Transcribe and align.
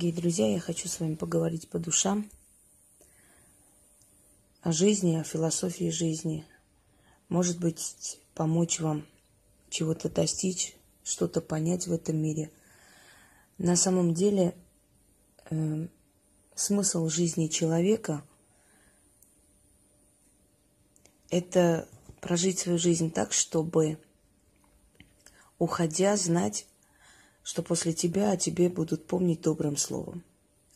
Дорогие 0.00 0.18
друзья, 0.18 0.50
я 0.50 0.60
хочу 0.60 0.88
с 0.88 0.98
вами 0.98 1.14
поговорить 1.14 1.68
по 1.68 1.78
душам 1.78 2.30
о 4.62 4.72
жизни, 4.72 5.16
о 5.16 5.24
философии 5.24 5.90
жизни. 5.90 6.46
Может 7.28 7.60
быть, 7.60 8.18
помочь 8.32 8.80
вам 8.80 9.06
чего-то 9.68 10.08
достичь, 10.08 10.74
что-то 11.04 11.42
понять 11.42 11.86
в 11.86 11.92
этом 11.92 12.16
мире. 12.16 12.50
На 13.58 13.76
самом 13.76 14.14
деле, 14.14 14.54
э, 15.50 15.86
смысл 16.54 17.10
жизни 17.10 17.48
человека– 17.48 18.24
это 21.28 21.86
прожить 22.22 22.60
свою 22.60 22.78
жизнь 22.78 23.10
так, 23.10 23.34
чтобы, 23.34 23.98
уходя, 25.58 26.16
знать, 26.16 26.64
что 27.50 27.64
после 27.64 27.92
тебя 27.92 28.30
о 28.30 28.36
тебе 28.36 28.68
будут 28.68 29.08
помнить 29.08 29.40
добрым 29.40 29.76
словом. 29.76 30.22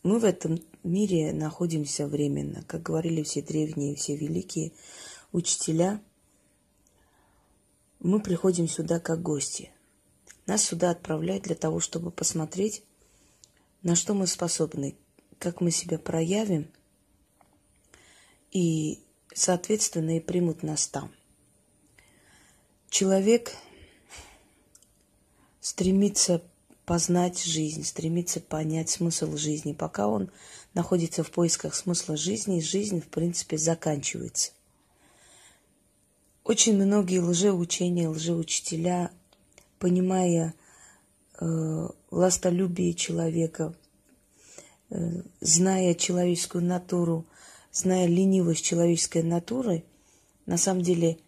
Мы 0.02 0.18
в 0.18 0.24
этом 0.24 0.58
мире 0.82 1.32
находимся 1.32 2.08
временно, 2.08 2.64
как 2.66 2.82
говорили 2.82 3.22
все 3.22 3.42
древние, 3.42 3.94
все 3.94 4.16
великие 4.16 4.72
учителя. 5.30 6.02
Мы 8.00 8.20
приходим 8.20 8.66
сюда 8.66 8.98
как 8.98 9.22
гости. 9.22 9.70
Нас 10.46 10.64
сюда 10.64 10.90
отправляют 10.90 11.44
для 11.44 11.54
того, 11.54 11.78
чтобы 11.78 12.10
посмотреть, 12.10 12.82
на 13.84 13.94
что 13.94 14.12
мы 14.12 14.26
способны, 14.26 14.96
как 15.38 15.60
мы 15.60 15.70
себя 15.70 16.00
проявим, 16.00 16.68
и, 18.50 18.98
соответственно, 19.32 20.16
и 20.16 20.20
примут 20.20 20.64
нас 20.64 20.88
там. 20.88 21.12
Человек 22.90 23.52
стремится 25.60 26.42
познать 26.84 27.42
жизнь, 27.42 27.84
стремиться 27.84 28.40
понять 28.40 28.90
смысл 28.90 29.36
жизни. 29.36 29.72
Пока 29.72 30.08
он 30.08 30.30
находится 30.74 31.22
в 31.22 31.30
поисках 31.30 31.74
смысла 31.74 32.16
жизни, 32.16 32.60
жизнь, 32.60 33.00
в 33.00 33.08
принципе, 33.08 33.56
заканчивается. 33.56 34.52
Очень 36.44 36.76
многие 36.76 37.20
лжеучения, 37.20 38.08
лжеучителя, 38.08 39.10
понимая 39.78 40.54
э, 41.40 41.88
властолюбие 42.10 42.92
человека, 42.92 43.74
э, 44.90 45.22
зная 45.40 45.94
человеческую 45.94 46.64
натуру, 46.64 47.24
зная 47.72 48.06
ленивость 48.06 48.64
человеческой 48.64 49.22
натуры, 49.22 49.84
на 50.44 50.58
самом 50.58 50.82
деле, 50.82 51.18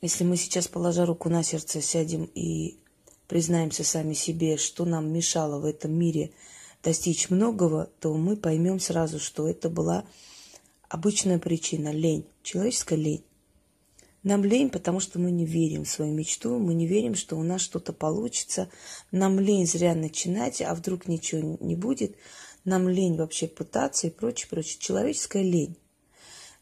если 0.00 0.24
мы 0.24 0.36
сейчас, 0.36 0.66
положа 0.66 1.06
руку 1.06 1.28
на 1.28 1.44
сердце, 1.44 1.80
сядем 1.80 2.24
и 2.34 2.81
признаемся 3.32 3.82
сами 3.82 4.12
себе, 4.12 4.58
что 4.58 4.84
нам 4.84 5.10
мешало 5.10 5.58
в 5.58 5.64
этом 5.64 5.94
мире 5.94 6.32
достичь 6.82 7.30
многого, 7.30 7.88
то 7.98 8.12
мы 8.12 8.36
поймем 8.36 8.78
сразу, 8.78 9.18
что 9.18 9.48
это 9.48 9.70
была 9.70 10.04
обычная 10.90 11.38
причина– 11.38 11.90
лень, 11.92 12.26
человеческая 12.42 12.96
лень. 12.96 13.24
Нам 14.22 14.44
лень, 14.44 14.68
потому 14.68 15.00
что 15.00 15.18
мы 15.18 15.30
не 15.30 15.46
верим 15.46 15.84
в 15.84 15.88
свою 15.88 16.12
мечту, 16.12 16.58
мы 16.58 16.74
не 16.74 16.86
верим, 16.86 17.14
что 17.14 17.38
у 17.38 17.42
нас 17.42 17.62
что-то 17.62 17.94
получится. 17.94 18.68
Нам 19.12 19.40
лень 19.40 19.66
зря 19.66 19.94
начинать, 19.94 20.60
а 20.60 20.74
вдруг 20.74 21.08
ничего 21.08 21.56
не 21.58 21.74
будет. 21.74 22.14
Нам 22.66 22.86
лень 22.86 23.16
вообще 23.16 23.48
пытаться 23.48 24.08
и 24.08 24.10
прочее, 24.10 24.48
прочее. 24.50 24.76
Человеческая 24.78 25.42
лень. 25.42 25.78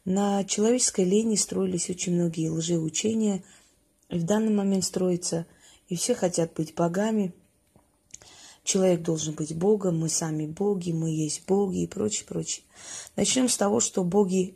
На 0.05 0.45
человеческой 0.45 1.03
лени 1.03 1.35
строились 1.35 1.89
очень 1.89 2.13
многие 2.13 2.47
лжеучения. 2.47 3.43
И 4.07 4.17
в 4.17 4.23
данный 4.23 4.53
момент 4.53 4.85
строится– 4.85 5.45
и 5.91 5.97
все 5.97 6.15
хотят 6.15 6.53
быть 6.53 6.73
богами. 6.73 7.33
Человек 8.63 9.01
должен 9.01 9.33
быть 9.35 9.53
Богом, 9.53 9.99
мы 9.99 10.07
сами 10.07 10.45
боги, 10.45 10.93
мы 10.93 11.09
есть 11.09 11.45
боги 11.45 11.83
и 11.83 11.87
прочее, 11.87 12.25
прочее. 12.25 12.63
Начнем 13.17 13.49
с 13.49 13.57
того, 13.57 13.81
что 13.81 14.05
боги 14.05 14.55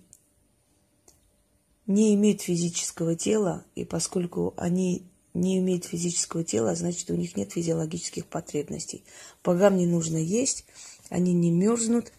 не 1.87 2.13
имеют 2.13 2.41
физического 2.41 3.17
тела, 3.17 3.65
и 3.75 3.83
поскольку 3.83 4.53
они 4.55 5.03
не 5.33 5.57
имеют 5.57 5.83
физического 5.83 6.45
тела, 6.45 6.73
значит, 6.73 7.11
у 7.11 7.15
них 7.15 7.35
нет 7.35 7.51
физиологических 7.51 8.25
потребностей. 8.27 9.03
Богам 9.43 9.75
не 9.75 9.87
нужно 9.87 10.15
есть, 10.15 10.65
они 11.09 11.33
не 11.33 11.51
мерзнут, 11.51 12.13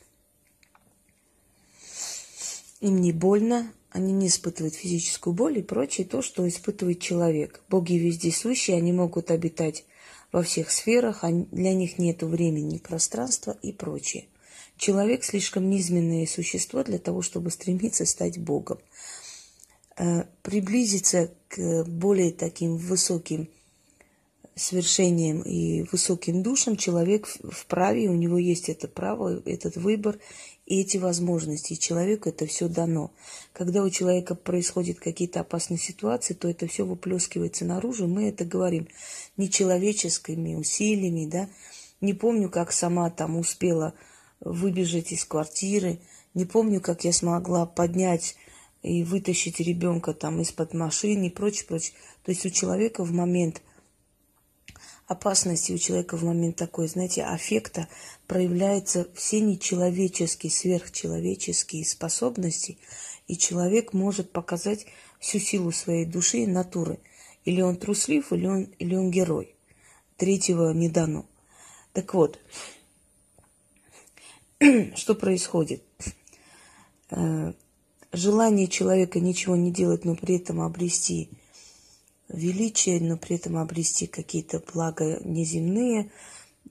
им 2.80 3.00
не 3.00 3.12
больно, 3.12 3.72
они 3.96 4.12
не 4.12 4.26
испытывают 4.26 4.74
физическую 4.74 5.32
боль 5.32 5.58
и 5.58 5.62
прочее, 5.62 6.06
то, 6.06 6.20
что 6.20 6.46
испытывает 6.46 7.00
человек. 7.00 7.62
Боги 7.70 7.94
везде 7.94 8.30
сущие, 8.30 8.76
они 8.76 8.92
могут 8.92 9.30
обитать 9.30 9.86
во 10.32 10.42
всех 10.42 10.70
сферах, 10.70 11.24
для 11.50 11.72
них 11.72 11.98
нет 11.98 12.22
времени, 12.22 12.76
пространства 12.76 13.56
и 13.62 13.72
прочее. 13.72 14.26
Человек 14.76 15.24
слишком 15.24 15.70
низменное 15.70 16.26
существо 16.26 16.84
для 16.84 16.98
того, 16.98 17.22
чтобы 17.22 17.50
стремиться 17.50 18.04
стать 18.04 18.36
Богом. 18.36 18.78
Э, 19.96 20.24
приблизиться 20.42 21.30
к 21.48 21.84
более 21.84 22.32
таким 22.32 22.76
высоким 22.76 23.48
свершением 24.56 25.42
и 25.42 25.82
высоким 25.92 26.42
душам 26.42 26.76
человек 26.76 27.26
вправе, 27.26 28.08
у 28.08 28.14
него 28.14 28.38
есть 28.38 28.70
это 28.70 28.88
право, 28.88 29.42
этот 29.44 29.76
выбор 29.76 30.18
и 30.64 30.80
эти 30.80 30.96
возможности. 30.96 31.74
И 31.74 31.78
человеку 31.78 32.30
это 32.30 32.46
все 32.46 32.66
дано. 32.68 33.12
Когда 33.52 33.82
у 33.82 33.90
человека 33.90 34.34
происходят 34.34 34.98
какие-то 34.98 35.40
опасные 35.40 35.78
ситуации, 35.78 36.32
то 36.32 36.48
это 36.48 36.66
все 36.66 36.86
выплескивается 36.86 37.66
наружу. 37.66 38.08
Мы 38.08 38.28
это 38.30 38.46
говорим 38.46 38.88
нечеловеческими 39.36 40.54
усилиями, 40.54 41.26
да. 41.26 41.48
Не 42.00 42.14
помню, 42.14 42.48
как 42.48 42.72
сама 42.72 43.10
там 43.10 43.36
успела 43.36 43.92
выбежать 44.40 45.12
из 45.12 45.24
квартиры. 45.26 46.00
Не 46.32 46.46
помню, 46.46 46.80
как 46.80 47.04
я 47.04 47.12
смогла 47.12 47.66
поднять 47.66 48.36
и 48.82 49.04
вытащить 49.04 49.60
ребенка 49.60 50.14
там 50.14 50.40
из-под 50.40 50.72
машины 50.72 51.26
и 51.26 51.30
прочее, 51.30 51.66
прочее. 51.66 51.92
То 52.24 52.32
есть 52.32 52.46
у 52.46 52.50
человека 52.50 53.04
в 53.04 53.12
момент 53.12 53.60
опасности 55.06 55.72
у 55.72 55.78
человека 55.78 56.16
в 56.16 56.24
момент 56.24 56.56
такой, 56.56 56.88
знаете, 56.88 57.24
аффекта 57.24 57.88
проявляются 58.26 59.08
все 59.14 59.40
нечеловеческие, 59.40 60.50
сверхчеловеческие 60.50 61.84
способности, 61.84 62.78
и 63.28 63.36
человек 63.36 63.92
может 63.92 64.32
показать 64.32 64.86
всю 65.18 65.38
силу 65.38 65.72
своей 65.72 66.04
души 66.04 66.38
и 66.38 66.46
натуры. 66.46 66.98
Или 67.44 67.60
он 67.60 67.76
труслив, 67.76 68.32
или 68.32 68.46
он, 68.46 68.62
или 68.78 68.96
он 68.96 69.10
герой. 69.10 69.54
Третьего 70.16 70.72
не 70.72 70.88
дано. 70.88 71.26
Так 71.92 72.14
вот, 72.14 72.40
что 74.94 75.14
происходит? 75.14 75.82
Э, 77.10 77.52
желание 78.12 78.66
человека 78.66 79.20
ничего 79.20 79.54
не 79.54 79.70
делать, 79.70 80.04
но 80.04 80.16
при 80.16 80.36
этом 80.36 80.60
обрести 80.60 81.30
величие, 82.28 83.00
но 83.00 83.16
при 83.16 83.36
этом 83.36 83.56
обрести 83.56 84.06
какие-то 84.06 84.62
блага 84.72 85.20
неземные, 85.24 86.10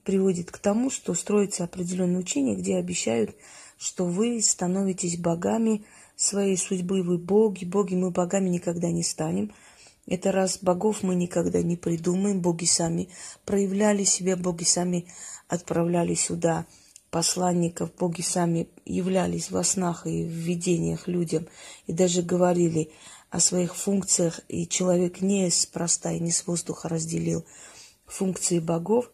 приводит 0.03 0.51
к 0.51 0.57
тому, 0.57 0.89
что 0.89 1.13
строится 1.13 1.63
определенное 1.63 2.19
учение, 2.19 2.55
где 2.55 2.77
обещают, 2.77 3.35
что 3.77 4.05
вы 4.05 4.41
становитесь 4.41 5.17
богами 5.17 5.83
своей 6.15 6.57
судьбы, 6.57 7.01
вы 7.01 7.17
боги, 7.17 7.65
боги, 7.65 7.95
мы 7.95 8.11
богами 8.11 8.49
никогда 8.49 8.91
не 8.91 9.03
станем. 9.03 9.51
Это 10.07 10.31
раз 10.31 10.59
богов 10.61 11.01
мы 11.01 11.15
никогда 11.15 11.61
не 11.63 11.77
придумаем, 11.77 12.39
боги 12.39 12.65
сами 12.65 13.09
проявляли 13.43 14.03
себя, 14.03 14.37
боги 14.37 14.63
сами 14.63 15.07
отправляли 15.47 16.13
сюда 16.13 16.67
посланников, 17.09 17.95
боги 17.95 18.21
сами 18.21 18.67
являлись 18.85 19.49
во 19.49 19.63
снах 19.63 20.05
и 20.05 20.23
в 20.23 20.29
видениях 20.29 21.07
людям 21.07 21.47
и 21.87 21.93
даже 21.93 22.21
говорили– 22.21 22.91
о 23.29 23.39
своих 23.39 23.75
функциях, 23.75 24.39
и 24.47 24.67
человек 24.67 25.21
не 25.21 25.49
спроста 25.49 26.11
и 26.11 26.19
не 26.19 26.31
с 26.31 26.45
воздуха 26.47 26.89
разделил 26.89 27.45
функции 28.05 28.59
богов, 28.59 29.11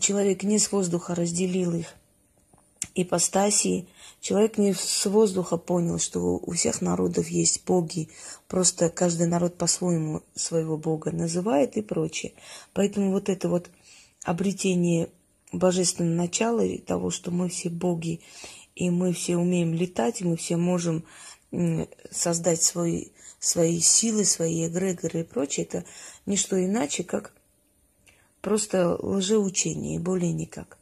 человек 0.00 0.42
не 0.42 0.58
с 0.58 0.70
воздуха 0.72 1.14
разделил 1.14 1.74
их 1.74 1.94
ипостасии, 2.94 3.88
человек 4.20 4.58
не 4.58 4.74
с 4.74 5.06
воздуха 5.06 5.56
понял, 5.56 5.98
что 5.98 6.36
у 6.36 6.52
всех 6.52 6.80
народов 6.80 7.28
есть 7.28 7.64
боги, 7.64 8.08
просто 8.48 8.90
каждый 8.90 9.26
народ 9.26 9.56
по-своему 9.56 10.22
своего 10.34 10.76
бога 10.76 11.10
называет 11.12 11.76
и 11.76 11.82
прочее. 11.82 12.32
Поэтому 12.72 13.12
вот 13.12 13.28
это 13.28 13.48
вот 13.48 13.70
обретение 14.24 15.08
божественного 15.52 16.14
начала 16.14 16.60
и 16.60 16.78
того, 16.78 17.10
что 17.10 17.30
мы 17.30 17.48
все 17.48 17.70
боги, 17.70 18.20
и 18.74 18.90
мы 18.90 19.12
все 19.12 19.36
умеем 19.36 19.74
летать, 19.74 20.20
и 20.20 20.24
мы 20.24 20.36
все 20.36 20.56
можем 20.56 21.04
создать 22.10 22.62
свой, 22.62 23.12
свои 23.38 23.80
силы, 23.80 24.24
свои 24.24 24.66
эгрегоры 24.66 25.20
и 25.20 25.24
прочее, 25.24 25.66
это 25.66 25.84
не 26.26 26.36
что 26.36 26.62
иначе, 26.64 27.04
как 27.04 27.32
просто 28.40 28.96
лжеучение, 28.96 29.96
и 29.96 29.98
более 29.98 30.32
никак. 30.32 30.78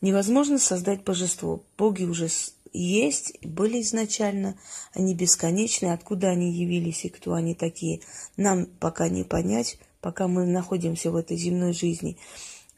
Невозможно 0.00 0.58
создать 0.58 1.04
божество. 1.04 1.62
Боги 1.78 2.04
уже 2.04 2.28
есть, 2.72 3.38
были 3.42 3.80
изначально, 3.80 4.58
они 4.92 5.14
бесконечны, 5.14 5.86
откуда 5.86 6.28
они 6.28 6.52
явились 6.52 7.04
и 7.04 7.08
кто 7.08 7.32
они 7.32 7.54
такие, 7.54 8.00
нам 8.36 8.66
пока 8.66 9.08
не 9.08 9.24
понять, 9.24 9.78
пока 10.00 10.28
мы 10.28 10.46
находимся 10.46 11.10
в 11.10 11.16
этой 11.16 11.36
земной 11.36 11.72
жизни. 11.72 12.18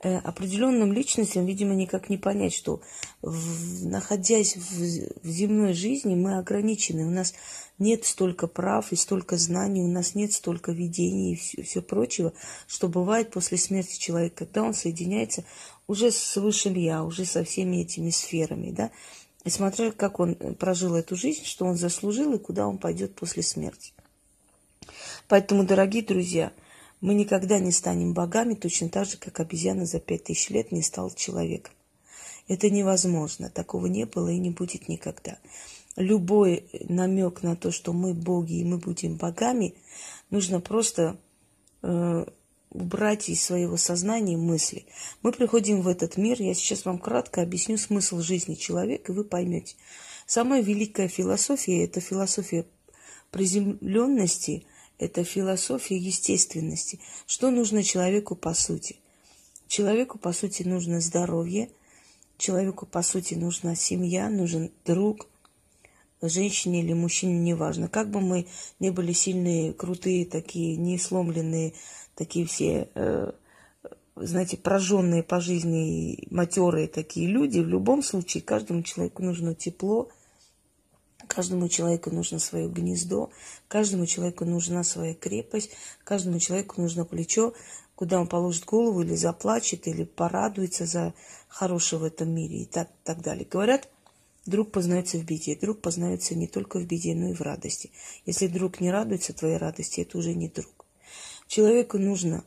Э, 0.00 0.19
определенным 0.19 0.93
личностям, 0.93 1.47
видимо, 1.47 1.75
никак 1.75 2.09
не 2.09 2.19
понять, 2.19 2.55
что 2.55 2.81
в, 3.23 3.87
находясь 3.87 4.56
в, 4.56 5.23
в 5.23 5.29
земной 5.29 5.73
жизни, 5.73 6.15
мы 6.15 6.39
ограничены. 6.39 7.06
У 7.06 7.11
нас 7.11 7.35
нет 7.79 8.05
столько 8.05 8.47
прав 8.47 8.93
и 8.93 8.97
столько 8.97 9.37
знаний, 9.37 9.83
у 9.83 9.89
нас 9.89 10.15
нет 10.15 10.33
столько 10.33 10.73
видений 10.73 11.33
и 11.33 11.37
все, 11.37 11.62
все 11.62 11.83
прочего, 11.83 12.33
что 12.67 12.89
бывает 12.89 13.31
после 13.31 13.59
смерти 13.59 13.99
человека, 13.99 14.45
когда 14.45 14.62
он 14.62 14.75
соединяется 14.75 15.45
уже 15.87 16.11
с 16.11 16.37
высшим 16.37 16.75
я, 16.75 17.05
уже 17.05 17.25
со 17.25 17.44
всеми 17.44 17.79
этими 17.79 18.11
сферами, 18.11 18.71
да, 18.71 18.91
и 19.44 19.51
смотря 19.51 19.93
как 19.93 20.21
он 20.21 20.35
прожил 20.35 20.94
эту 20.94 21.17
жизнь, 21.17 21.44
что 21.44 21.65
он 21.65 21.77
заслужил 21.77 22.35
и 22.35 22.39
куда 22.39 22.67
он 22.67 22.79
пойдет 22.79 23.15
после 23.15 23.43
смерти. 23.43 23.93
Поэтому, 25.29 25.65
дорогие 25.65 26.03
друзья, 26.03 26.53
мы 27.00 27.15
никогда 27.15 27.59
не 27.59 27.71
станем 27.71 28.12
богами, 28.12 28.55
точно 28.55 28.89
так 28.89 29.06
же, 29.06 29.19
как 29.19 29.41
обезьяна 29.41 29.87
за 29.87 30.00
пять 30.00 30.25
тысяч 30.25 30.50
лет 30.50 30.73
не 30.73 30.83
стала 30.83 31.15
человеком. 31.15 31.73
Это 32.49 32.71
невозможно, 32.71 33.50
такого 33.50 33.87
не 33.87 34.05
было 34.05 34.29
и 34.29 34.39
не 34.39 34.50
будет 34.50 34.89
никогда. 34.89 35.39
Любой 35.97 36.65
намек 36.89 37.43
на 37.43 37.56
то, 37.56 37.71
что 37.71 37.93
мы 37.93 38.15
боги 38.15 38.55
и 38.55 38.65
мы 38.65 38.79
будем 38.79 39.17
богами, 39.17 39.75
нужно 40.31 40.61
просто 40.61 41.19
э, 41.83 42.25
убрать 42.71 43.29
из 43.29 43.44
своего 43.44 43.77
сознания 43.77 44.37
мысли. 44.37 44.87
Мы 45.23 45.33
приходим 45.33 45.83
в 45.83 45.89
этот 45.89 46.17
мир, 46.17 46.41
я 46.41 46.55
сейчас 46.55 46.85
вам 46.85 46.99
кратко 46.99 47.43
объясню 47.43 47.77
смысл 47.79 48.21
жизни 48.21 48.55
человека, 48.55 49.12
и 49.12 49.15
вы 49.15 49.25
поймете. 49.25 49.77
Самая 50.27 50.62
великая 50.62 51.09
философия– 51.09 51.85
это 51.85 52.01
философия 52.01 52.65
приземленности– 53.31 54.67
это 54.99 55.25
философия 55.25 55.97
естественности. 55.97 57.00
Что 57.27 57.50
нужно 57.50 57.83
человеку 57.83 58.35
по 58.35 58.55
сути? 58.55 58.97
Человеку, 59.69 60.19
по 60.19 60.33
сути, 60.33 60.62
нужно 60.62 61.00
здоровье, 61.00 61.71
человеку, 62.39 62.87
по 62.87 63.03
сути, 63.03 63.35
нужна 63.35 63.75
семья, 63.75 64.31
нужен 64.31 64.71
друг, 64.85 65.29
женщине 66.23 66.83
или 66.83 66.95
мужчине, 66.95 67.39
неважно. 67.39 67.89
Как 67.89 68.11
бы 68.11 68.21
мы 68.21 68.47
не 68.81 68.91
были 68.91 69.12
сильные, 69.12 69.73
крутые, 69.73 70.27
такие, 70.27 70.77
не 70.77 70.99
сломленные, 70.99 71.75
такие 72.15 72.47
все, 72.47 72.89
э, 72.94 73.33
знаете, 74.17 74.56
прожженные 74.56 75.23
по 75.23 75.41
жизни, 75.41 76.27
матерые 76.31 76.89
такие 76.89 77.29
люди, 77.29 77.61
в 77.61 77.69
любом 77.69 78.03
случае 78.03 78.43
каждому 78.43 78.83
человеку 78.83 79.23
нужно 79.23 79.55
тепло, 79.55 80.09
Каждому 81.29 81.69
человеку 81.69 82.11
нужно 82.11 82.39
свое 82.39 82.69
гнездо, 82.69 83.31
каждому 83.69 84.07
человеку 84.07 84.45
нужна 84.45 84.83
своя 84.83 85.15
крепость, 85.15 85.71
каждому 86.03 86.41
человеку 86.41 86.81
нужно 86.81 87.05
плечо, 87.05 87.55
куда 87.95 88.21
он 88.21 88.27
положит 88.27 88.65
голову 88.65 89.03
или 89.03 89.15
заплачет, 89.15 89.87
или 89.87 90.05
порадуется 90.05 90.87
за 90.87 91.15
хорошее 91.49 92.01
в 92.01 92.05
этом 92.05 92.31
мире 92.31 92.63
и 92.63 92.65
так, 92.65 92.89
так 93.05 93.21
далее. 93.21 93.47
Говорят, 93.49 93.89
друг 94.47 94.71
познается 94.71 95.19
в 95.19 95.25
беде. 95.25 95.55
Друг 95.55 95.81
познается 95.81 96.35
не 96.35 96.47
только 96.47 96.79
в 96.79 96.87
беде, 96.87 97.15
но 97.15 97.29
и 97.29 97.35
в 97.35 97.41
радости. 97.43 97.91
Если 98.25 98.47
друг 98.47 98.81
не 98.81 98.91
радуется 98.91 99.33
твоей 99.33 99.59
радости, 99.59 100.01
это 100.01 100.17
уже 100.19 100.35
не 100.35 100.49
друг. 100.49 100.87
Человеку 101.47 101.99
нужно 101.99 102.45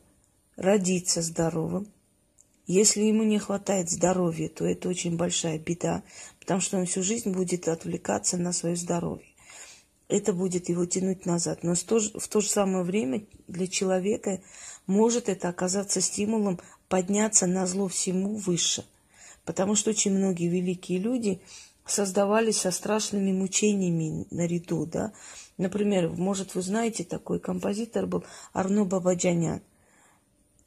родиться 0.56 1.22
здоровым, 1.22 1.86
если 2.66 3.02
ему 3.02 3.24
не 3.24 3.38
хватает 3.38 3.90
здоровья, 3.90 4.48
то 4.48 4.64
это 4.64 4.88
очень 4.88 5.16
большая 5.16 5.58
беда, 5.58 6.02
потому 6.38 6.60
что 6.60 6.78
он 6.78 6.86
всю 6.86 7.02
жизнь 7.02 7.32
будет 7.32 7.68
отвлекаться 7.68 8.36
на 8.36 8.52
свое 8.52 8.76
здоровье. 8.76 9.26
Это 10.08 10.32
будет 10.32 10.68
его 10.68 10.84
тянуть 10.84 11.26
назад. 11.26 11.62
Но 11.62 11.74
в 11.74 11.82
то, 11.82 11.98
же, 12.40 12.48
самое 12.48 12.84
время 12.84 13.24
для 13.48 13.66
человека 13.66 14.40
может 14.86 15.28
это 15.28 15.48
оказаться 15.48 16.00
стимулом 16.00 16.60
подняться 16.88 17.46
на 17.46 17.66
зло 17.66 17.88
всему 17.88 18.36
выше. 18.36 18.84
Потому 19.44 19.74
что 19.74 19.90
очень 19.90 20.12
многие 20.12 20.48
великие 20.48 20.98
люди 20.98 21.40
создавались 21.86 22.60
со 22.60 22.70
страшными 22.70 23.32
мучениями 23.32 24.26
наряду. 24.30 24.86
Да? 24.86 25.12
Например, 25.56 26.10
может, 26.10 26.54
вы 26.54 26.62
знаете, 26.62 27.04
такой 27.04 27.40
композитор 27.40 28.06
был 28.06 28.24
Арно 28.52 28.84
Бабаджанян 28.84 29.62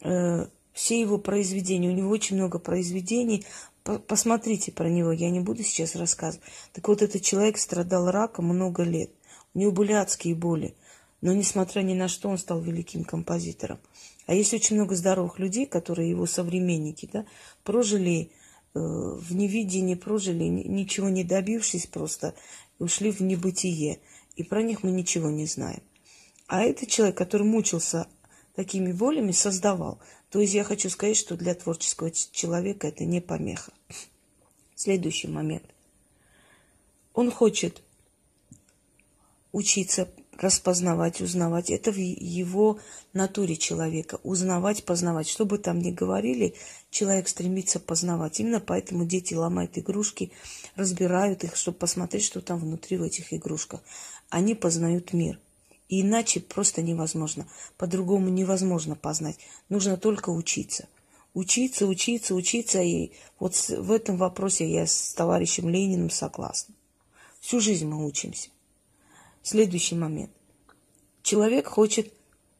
э, 0.02 0.48
все 0.76 1.00
его 1.00 1.18
произведения. 1.18 1.90
У 1.90 1.94
него 1.94 2.10
очень 2.12 2.36
много 2.36 2.60
произведений. 2.60 3.46
Посмотрите 3.84 4.72
про 4.72 4.90
него, 4.90 5.12
я 5.12 5.30
не 5.30 5.40
буду 5.40 5.64
сейчас 5.64 5.96
рассказывать. 5.96 6.46
Так 6.74 6.88
вот, 6.88 7.02
этот 7.02 7.22
человек 7.22 7.58
страдал 7.58 8.12
раком 8.12 8.46
много 8.46 8.84
лет. 8.84 9.10
У 9.54 9.60
него 9.60 9.72
были 9.72 9.94
адские 9.94 10.36
боли. 10.36 10.76
Но, 11.22 11.34
несмотря 11.34 11.82
ни 11.82 11.94
на 11.94 12.10
что, 12.10 12.30
он 12.30 12.38
стал 12.38 12.60
великим 12.60 13.06
композитором. 13.06 13.80
А 14.28 14.34
есть 14.34 14.54
очень 14.54 14.76
много 14.76 14.96
здоровых 14.96 15.40
людей, 15.40 15.66
которые 15.66 16.10
его 16.10 16.26
современники, 16.26 17.10
да, 17.12 17.26
прожили 17.64 18.32
э, 18.74 18.80
в 18.80 19.34
невидении, 19.34 19.96
прожили, 19.96 20.44
ничего 20.44 21.10
не 21.10 21.24
добившись 21.24 21.88
просто, 21.88 22.36
ушли 22.80 23.12
в 23.12 23.22
небытие. 23.22 24.00
И 24.36 24.44
про 24.44 24.62
них 24.62 24.84
мы 24.84 24.92
ничего 24.92 25.30
не 25.30 25.46
знаем. 25.46 25.82
А 26.48 26.64
этот 26.64 26.90
человек, 26.90 27.18
который 27.18 27.48
мучился 27.48 28.08
такими 28.56 28.92
болями, 28.92 29.32
создавал. 29.32 30.00
То 30.30 30.40
есть 30.42 30.54
я 30.54 30.64
хочу 30.64 30.90
сказать, 30.90 31.18
что 31.18 31.38
для 31.38 31.56
творческого 31.56 32.12
человека 32.12 32.88
это 32.88 33.06
не 33.06 33.22
помеха. 33.22 33.72
Следующий 34.76 35.28
момент. 35.28 35.64
Он 37.14 37.32
хочет 37.32 37.82
учиться 39.52 40.10
распознавать, 40.38 41.22
узнавать. 41.22 41.70
Это 41.70 41.92
в 41.92 41.98
его 41.98 42.80
натуре 43.14 43.56
человека. 43.56 44.20
Узнавать, 44.24 44.84
познавать. 44.84 45.30
Что 45.30 45.46
бы 45.46 45.58
там 45.58 45.80
ни 45.80 45.92
говорили, 45.92 46.56
человек 46.90 47.30
стремится 47.30 47.80
познавать. 47.80 48.40
Именно 48.40 48.60
поэтому 48.60 49.06
дети 49.06 49.34
ломают 49.34 49.78
игрушки, 49.78 50.32
разбирают 50.76 51.44
их, 51.44 51.56
чтобы 51.56 51.78
посмотреть, 51.78 52.26
что 52.26 52.42
там 52.42 52.60
внутри 52.60 52.98
в 52.98 53.04
этих 53.04 53.34
игрушках. 53.34 53.82
Они 54.30 54.56
познают 54.56 55.14
мир. 55.14 55.40
Иначе 55.88 56.40
просто 56.40 56.82
невозможно. 56.82 57.48
По-другому 57.78 58.30
невозможно 58.30 58.96
познать. 58.96 59.38
Нужно 59.70 59.98
только 59.98 60.30
учиться. 60.30 60.88
Учиться, 61.34 61.86
учиться, 61.86 62.34
учиться. 62.34 62.82
И 62.82 63.12
вот 63.40 63.56
в 63.70 63.92
этом 63.92 64.18
вопросе 64.18 64.70
я 64.70 64.88
с 64.88 65.14
товарищем 65.14 65.70
Лениным 65.70 66.10
согласна. 66.10 66.74
Всю 67.40 67.60
жизнь 67.60 67.86
мы 67.88 68.06
учимся. 68.06 68.50
Следующий 69.44 69.96
момент. 69.96 70.32
Человек 71.22 71.68
хочет 71.68 72.12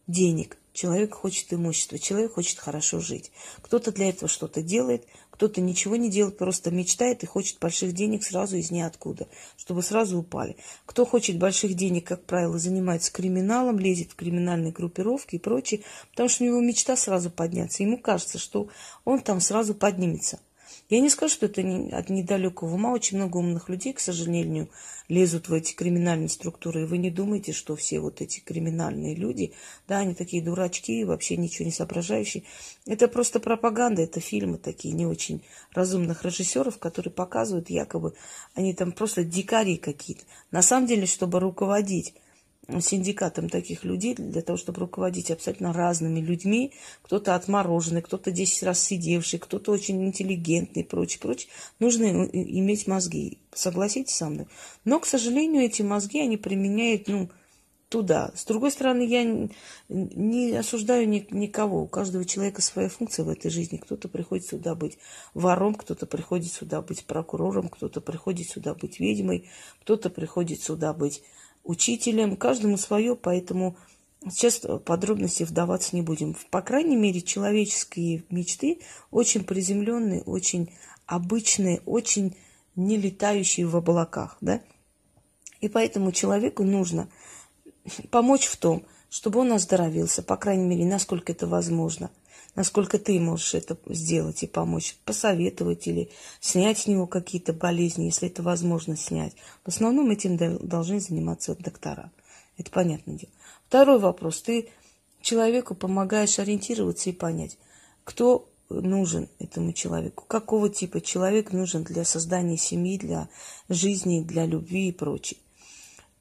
денег, 0.08 0.58
человек 0.74 1.16
хочет 1.16 1.54
имущества, 1.54 1.98
человек 1.98 2.34
хочет 2.34 2.60
хорошо 2.60 3.00
жить. 3.00 3.32
Кто-то 3.62 3.92
для 3.92 4.10
этого 4.10 4.28
что-то 4.28 4.62
делает, 4.62 5.08
кто-то 5.36 5.60
ничего 5.60 5.98
не 5.98 6.10
делает, 6.10 6.38
просто 6.38 6.72
мечтает 6.72 7.24
и 7.24 7.28
хочет 7.28 7.60
больших 7.60 7.92
денег 7.92 8.24
сразу 8.24 8.56
из 8.56 8.72
ниоткуда, 8.72 9.28
чтобы 9.58 9.84
сразу 9.84 10.18
упали. 10.18 10.56
Кто 10.86 11.06
хочет 11.06 11.38
больших 11.38 11.74
денег, 11.74 12.08
как 12.08 12.24
правило, 12.24 12.58
занимается 12.58 13.12
криминалом, 13.12 13.78
лезет 13.78 14.14
в 14.14 14.16
криминальные 14.16 14.72
группировки 14.72 15.36
и 15.36 15.40
прочее, 15.40 15.82
потому 16.12 16.30
что 16.30 16.46
у 16.46 16.48
него 16.48 16.62
мечта 16.62 16.96
сразу 16.96 17.30
подняться. 17.30 17.84
Ему 17.84 17.98
кажется, 17.98 18.38
что 18.38 18.70
он 19.04 19.20
там 19.20 19.42
сразу 19.42 19.76
поднимется. 19.76 20.40
Я 20.90 21.00
не 21.00 21.10
скажу, 21.10 21.34
что 21.34 21.46
это 21.48 21.62
от 21.92 22.10
недалекого 22.10 22.74
ума. 22.74 22.92
Очень 22.92 23.18
много 23.18 23.38
умных 23.38 23.70
людей, 23.70 23.94
к 23.94 24.00
сожалению, 24.00 24.70
лезут 25.08 25.50
в 25.50 25.54
эти 25.54 25.74
криминальные 25.74 26.30
структуры. 26.30 26.84
И 26.84 26.86
вы 26.86 26.98
не 26.98 27.10
думаете, 27.10 27.54
что 27.54 27.76
все 27.76 28.00
вот 28.00 28.22
эти 28.22 28.40
криминальные 28.40 29.16
люди, 29.16 29.54
да, 29.88 30.00
они 30.00 30.14
такие 30.14 30.44
дурачки, 30.44 31.04
вообще 31.04 31.38
ничего 31.38 31.66
не 31.66 31.72
соображающие. 31.72 32.44
Это 32.86 33.08
просто 33.08 33.40
пропаганда, 33.40 34.02
это 34.02 34.20
фильмы 34.20 34.58
такие 34.58 34.94
не 34.94 35.06
очень 35.06 35.44
разумных 35.74 36.24
режиссеров, 36.24 36.78
которые 36.78 37.12
показывают 37.12 37.70
якобы, 37.70 38.14
они 38.54 38.74
там 38.74 38.92
просто 38.92 39.24
дикари 39.24 39.78
какие-то. 39.78 40.24
На 40.52 40.62
самом 40.62 40.88
деле, 40.88 41.06
чтобы 41.06 41.40
руководить 41.40 42.14
синдикатом 42.80 43.50
таких 43.50 43.84
людей 43.84 44.16
для 44.16 44.42
того, 44.42 44.58
чтобы 44.58 44.80
руководить 44.80 45.32
абсолютно 45.32 45.74
разными 45.74 46.20
людьми. 46.20 46.74
Кто-то 47.02 47.36
отмороженный, 47.36 48.02
кто-то 48.02 48.32
10 48.32 48.64
раз 48.64 48.82
сидевший, 48.82 49.40
кто-то 49.40 49.72
очень 49.72 50.04
интеллигентный 50.06 50.82
и 50.84 50.86
прочее, 50.86 51.20
прочее. 51.20 51.50
Нужно 51.80 52.26
иметь 52.26 52.88
мозги. 52.88 53.40
Согласитесь 53.54 54.16
со 54.16 54.30
мной? 54.30 54.48
Но, 54.84 55.00
к 55.00 55.06
сожалению, 55.06 55.64
эти 55.64 55.82
мозги, 55.82 56.20
они 56.20 56.38
применяют, 56.38 57.08
ну, 57.08 57.30
туда. 57.90 58.32
С 58.36 58.46
другой 58.46 58.72
стороны, 58.72 59.04
я 59.04 59.24
не 59.88 60.52
осуждаю 60.54 61.08
никого. 61.08 61.84
У 61.84 61.88
каждого 61.88 62.26
человека 62.26 62.62
своя 62.62 62.90
функция 62.90 63.24
в 63.24 63.30
этой 63.30 63.52
жизни. 63.52 63.78
Кто-то 63.78 64.10
приходит 64.10 64.46
сюда 64.46 64.76
быть 64.76 64.98
вором, 65.34 65.76
кто-то 65.76 66.06
приходит 66.06 66.52
сюда 66.52 66.82
быть 66.82 67.06
прокурором, 67.06 67.70
кто-то 67.70 68.02
приходит 68.02 68.50
сюда 68.50 68.74
быть 68.74 69.00
ведьмой, 69.00 69.50
кто-то 69.82 70.10
приходит 70.10 70.62
сюда 70.62 70.94
быть 70.94 71.24
учителем, 71.66 72.38
каждому 72.38 72.78
свое, 72.78 73.16
поэтому 73.16 73.76
сейчас 74.30 74.62
подробности 74.86 75.44
вдаваться 75.44 75.96
не 75.96 76.02
будем. 76.02 76.36
По 76.50 76.62
крайней 76.62 76.96
мере, 76.96 77.22
человеческие 77.22 78.24
мечты 78.30 78.80
очень 79.12 79.44
приземленные, 79.44 80.22
очень 80.22 80.72
обычные, 81.06 81.82
очень 81.86 82.38
не 82.76 82.98
летающие 82.98 83.66
в 83.66 83.76
облаках, 83.76 84.38
да? 84.42 84.62
И 85.60 85.68
поэтому 85.68 86.12
человеку 86.12 86.64
нужно 86.64 87.10
помочь 88.12 88.46
в 88.46 88.58
том, 88.58 88.86
чтобы 89.10 89.40
он 89.40 89.54
оздоровился, 89.54 90.22
по 90.22 90.38
крайней 90.38 90.66
мере, 90.66 90.86
насколько 90.86 91.32
это 91.32 91.48
возможно. 91.48 92.12
Насколько 92.56 92.98
ты 92.98 93.20
можешь 93.20 93.54
это 93.54 93.78
сделать 93.88 94.44
и 94.44 94.48
помочь, 94.48 94.98
посоветовать 95.06 95.88
или 95.88 96.10
снять 96.40 96.80
с 96.80 96.88
него 96.88 97.08
какие-то 97.08 97.54
болезни, 97.54 98.06
если 98.06 98.30
это 98.30 98.42
возможно 98.42 98.98
снять. 98.98 99.34
В 99.64 99.70
основном 99.70 100.10
этим 100.10 100.38
должны 100.38 101.00
заниматься 101.00 101.56
доктора. 101.56 102.12
Это 102.58 102.72
понятное 102.72 103.16
дело. 103.16 103.32
Второй 103.68 104.00
вопрос. 104.00 104.42
Ты 104.42 104.70
человеку 105.22 105.76
помогаешь 105.76 106.40
ориентироваться 106.40 107.10
и 107.10 107.14
понять, 107.14 107.58
кто 108.04 108.48
нужен 108.70 109.30
этому 109.40 109.74
человеку, 109.74 110.24
какого 110.28 110.70
типа 110.70 111.02
человек 111.02 111.52
нужен 111.52 111.84
для 111.84 112.04
создания 112.04 112.58
семьи, 112.58 112.98
для 112.98 113.30
жизни, 113.70 114.24
для 114.24 114.46
любви 114.46 114.90
и 114.90 114.92
прочее. 114.92 115.40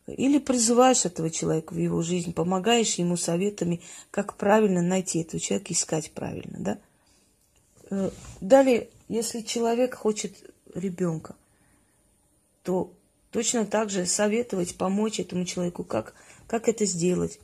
Или 0.07 0.39
призываешь 0.39 1.07
этого 1.07 1.31
человека 1.31 1.73
в 1.73 1.79
его 1.79 2.03
жизнь, 2.03 2.35
помогаешь 2.35 2.97
ему 2.97 3.17
советами, 3.17 3.81
как 4.11 4.37
правильно 4.37 4.83
найти 4.83 5.21
этого 5.21 5.41
человека, 5.41 5.73
искать 5.73 6.11
правильно, 6.11 6.59
да? 6.59 6.79
Э, 7.91 8.11
далее, 8.41 8.89
если 9.09 9.41
человек 9.41 9.95
хочет 9.95 10.35
ребенка, 10.75 11.35
то 12.63 12.93
точно 13.31 13.65
так 13.65 13.89
же 13.89 14.05
советовать, 14.05 14.77
помочь 14.77 15.21
этому 15.21 15.47
человеку, 15.47 15.85
как, 15.85 16.15
как 16.47 16.69
это 16.69 16.85
сделать, 16.85 17.41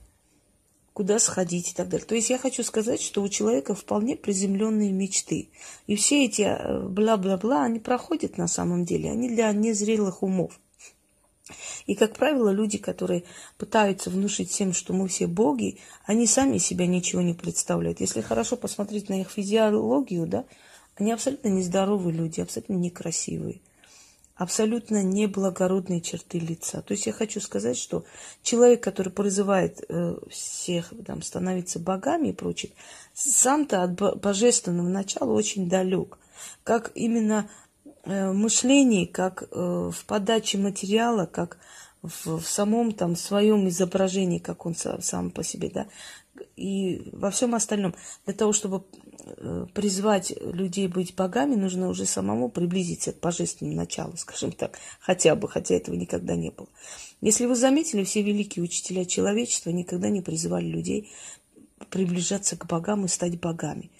куда 0.92 1.18
сходить 1.18 1.70
и 1.70 1.74
так 1.74 1.88
далее. 1.88 2.06
То 2.06 2.14
есть 2.14 2.28
я 2.28 2.36
хочу 2.36 2.62
сказать, 2.62 3.00
что 3.00 3.22
у 3.22 3.28
человека 3.28 3.74
вполне 3.74 4.16
приземленные 4.16 4.92
мечты. 4.92 5.48
И 5.86 5.96
все 5.96 6.26
эти 6.26 6.42
э, 6.42 6.80
бла-бла-бла, 6.88 7.64
они 7.64 7.78
проходят 7.78 8.36
на 8.36 8.48
самом 8.48 8.84
деле, 8.84 9.10
они 9.10 9.30
для 9.30 9.50
незрелых 9.52 10.22
умов. 10.22 10.60
И, 11.86 11.94
как 11.94 12.16
правило, 12.16 12.50
люди, 12.50 12.78
которые 12.78 13.24
пытаются 13.58 14.10
внушить 14.10 14.50
всем, 14.50 14.72
что 14.72 14.92
мы 14.92 15.08
все 15.08 15.26
боги, 15.26 15.78
они 16.04 16.26
сами 16.26 16.58
себя 16.58 16.86
ничего 16.86 17.22
не 17.22 17.34
представляют. 17.34 18.00
Если 18.00 18.20
хорошо 18.20 18.56
посмотреть 18.56 19.08
на 19.08 19.20
их 19.20 19.30
физиологию, 19.30 20.26
да, 20.26 20.44
они 20.96 21.12
абсолютно 21.12 21.48
нездоровые 21.48 22.14
люди, 22.14 22.40
абсолютно 22.40 22.74
некрасивые, 22.74 23.60
абсолютно 24.36 25.02
неблагородные 25.02 26.00
черты 26.00 26.38
лица. 26.38 26.82
То 26.82 26.92
есть 26.92 27.06
я 27.06 27.12
хочу 27.12 27.40
сказать, 27.40 27.78
что 27.78 28.04
человек, 28.42 28.82
который 28.82 29.12
призывает 29.12 29.82
э, 29.88 30.16
всех 30.30 30.92
там, 31.06 31.22
становиться 31.22 31.78
богами 31.78 32.28
и 32.28 32.32
прочее, 32.32 32.72
сам-то 33.14 33.82
от 33.82 33.92
божественного 34.20 34.88
начала 34.88 35.32
очень 35.32 35.68
далек. 35.68 36.18
Как 36.64 36.92
именно 36.94 37.50
мышлении, 38.04 39.04
как 39.04 39.42
э, 39.42 39.90
в 39.92 40.04
подаче 40.06 40.58
материала, 40.58 41.26
как 41.26 41.58
в, 42.02 42.38
в 42.38 42.48
самом 42.48 42.92
там 42.92 43.16
своем 43.16 43.68
изображении, 43.68 44.38
как 44.38 44.64
он 44.66 44.74
сам, 44.74 45.02
сам 45.02 45.30
по 45.30 45.44
себе, 45.44 45.70
да, 45.72 45.86
и 46.56 47.10
во 47.12 47.30
всем 47.30 47.54
остальном. 47.54 47.94
Для 48.24 48.34
того, 48.34 48.52
чтобы 48.52 48.84
э, 49.26 49.66
призвать 49.74 50.32
людей 50.40 50.88
быть 50.88 51.14
богами, 51.14 51.56
нужно 51.56 51.88
уже 51.88 52.06
самому 52.06 52.48
приблизиться 52.48 53.12
к 53.12 53.20
божественному 53.20 53.76
началу, 53.76 54.14
скажем 54.16 54.52
так, 54.52 54.78
хотя 55.00 55.34
бы, 55.34 55.48
хотя 55.48 55.74
этого 55.74 55.94
никогда 55.94 56.36
не 56.36 56.50
было. 56.50 56.68
Если 57.20 57.44
вы 57.44 57.54
заметили, 57.54 58.04
все 58.04 58.22
великие 58.22 58.64
учителя 58.64 59.04
человечества 59.04 59.70
никогда 59.70 60.08
не 60.08 60.22
призывали 60.22 60.66
людей 60.66 61.10
приближаться 61.90 62.56
к 62.56 62.66
богам 62.66 63.04
и 63.04 63.08
стать 63.08 63.40
богами 63.40 63.90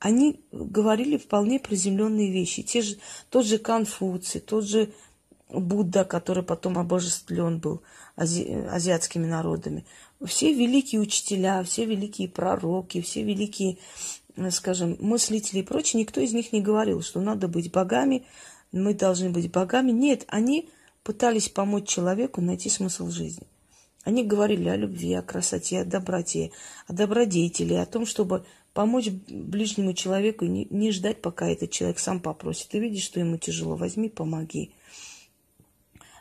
они 0.00 0.40
говорили 0.52 1.16
вполне 1.16 1.58
приземленные 1.58 2.30
вещи. 2.30 2.62
Те 2.62 2.82
же, 2.82 2.96
тот 3.30 3.46
же 3.46 3.58
Конфуций, 3.58 4.40
тот 4.40 4.64
же 4.64 4.92
Будда, 5.50 6.04
который 6.04 6.42
потом 6.42 6.78
обожествлен 6.78 7.58
был 7.58 7.82
ази, 8.16 8.66
азиатскими 8.70 9.26
народами. 9.26 9.86
Все 10.24 10.52
великие 10.52 11.00
учителя, 11.00 11.62
все 11.62 11.86
великие 11.86 12.28
пророки, 12.28 13.00
все 13.00 13.22
великие, 13.22 13.78
скажем, 14.50 14.96
мыслители 15.00 15.60
и 15.60 15.62
прочее, 15.62 16.02
никто 16.02 16.20
из 16.20 16.34
них 16.34 16.52
не 16.52 16.60
говорил, 16.60 17.00
что 17.00 17.20
надо 17.20 17.48
быть 17.48 17.72
богами, 17.72 18.26
мы 18.72 18.92
должны 18.92 19.30
быть 19.30 19.50
богами. 19.50 19.90
Нет, 19.90 20.24
они 20.28 20.68
пытались 21.02 21.48
помочь 21.48 21.88
человеку 21.88 22.42
найти 22.42 22.68
смысл 22.68 23.08
жизни. 23.08 23.46
Они 24.04 24.24
говорили 24.24 24.68
о 24.68 24.76
любви, 24.76 25.14
о 25.14 25.22
красоте, 25.22 25.80
о 25.80 25.84
доброте, 25.84 26.50
о 26.86 26.92
добродетели, 26.92 27.74
о 27.74 27.86
том, 27.86 28.06
чтобы 28.06 28.44
помочь 28.78 29.08
ближнему 29.08 29.92
человеку, 29.92 30.44
не, 30.44 30.68
не 30.70 30.92
ждать, 30.92 31.20
пока 31.20 31.48
этот 31.48 31.72
человек 31.72 31.98
сам 31.98 32.20
попросит. 32.20 32.68
Ты 32.68 32.78
видишь, 32.78 33.02
что 33.02 33.18
ему 33.18 33.36
тяжело, 33.36 33.74
возьми, 33.74 34.08
помоги. 34.08 34.70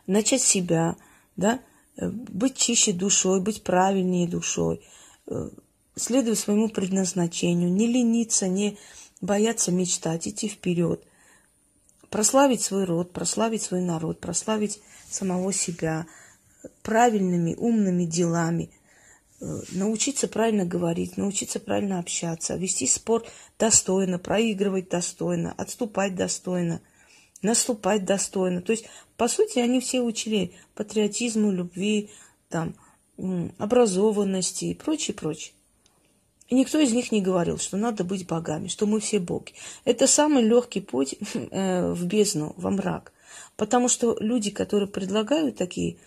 Начать 0.07 0.41
себя, 0.41 0.95
да, 1.35 1.59
э, 1.97 2.09
быть 2.09 2.57
чище 2.57 2.93
душой, 2.93 3.41
быть 3.41 3.61
правильнее 3.61 4.27
душой, 4.27 4.81
э, 5.27 5.51
следовать 5.95 6.39
своему 6.39 6.69
предназначению, 6.69 7.71
не 7.71 7.85
лениться, 7.85 8.47
не 8.47 8.79
бояться 9.21 9.71
мечтать, 9.71 10.27
идти 10.27 10.47
вперед, 10.47 11.03
прославить 12.09 12.63
свой 12.63 12.85
род, 12.85 13.11
прославить 13.13 13.61
свой 13.61 13.81
народ, 13.81 14.19
прославить 14.19 14.81
самого 15.07 15.53
себя 15.53 16.07
правильными, 16.81 17.53
умными 17.53 18.05
делами– 18.05 18.71
научиться 19.39 20.27
правильно 20.27 20.65
говорить, 20.65 21.17
научиться 21.17 21.59
правильно 21.59 21.99
общаться, 21.99 22.55
вести 22.55 22.87
спор 22.87 23.23
достойно, 23.59 24.19
проигрывать 24.19 24.89
достойно, 24.89 25.53
отступать 25.57 26.15
достойно, 26.15 26.81
наступать 27.41 28.05
достойно. 28.05 28.61
То 28.61 28.71
есть, 28.71 28.85
по 29.15 29.27
сути, 29.27 29.59
они 29.59 29.79
все 29.79 30.01
учили 30.01 30.53
патриотизму, 30.75 31.51
любви, 31.51 32.09
там, 32.49 32.75
образованности 33.57 34.65
и 34.65 34.73
прочее, 34.73 35.15
прочее. 35.15 35.53
И 36.47 36.55
никто 36.55 36.79
из 36.79 36.93
них 36.93 37.11
не 37.11 37.21
говорил, 37.21 37.57
что 37.57 37.77
надо 37.77 38.03
быть 38.03 38.25
богами, 38.25 38.69
что 38.69 38.85
мы 38.85 38.99
все 38.99 39.19
боги. 39.19 39.53
Это 39.83 40.07
самый 40.07 40.43
легкий 40.43 40.79
путь 40.79 41.15
э, 41.33 41.91
в 41.91 42.05
бездну, 42.05 42.53
во 42.57 42.71
мрак. 42.71 43.11
Потому 43.57 43.89
что 43.89 44.15
люди, 44.19 44.49
которые 44.49 44.87
предлагают 44.87 45.57
такие 45.57 45.97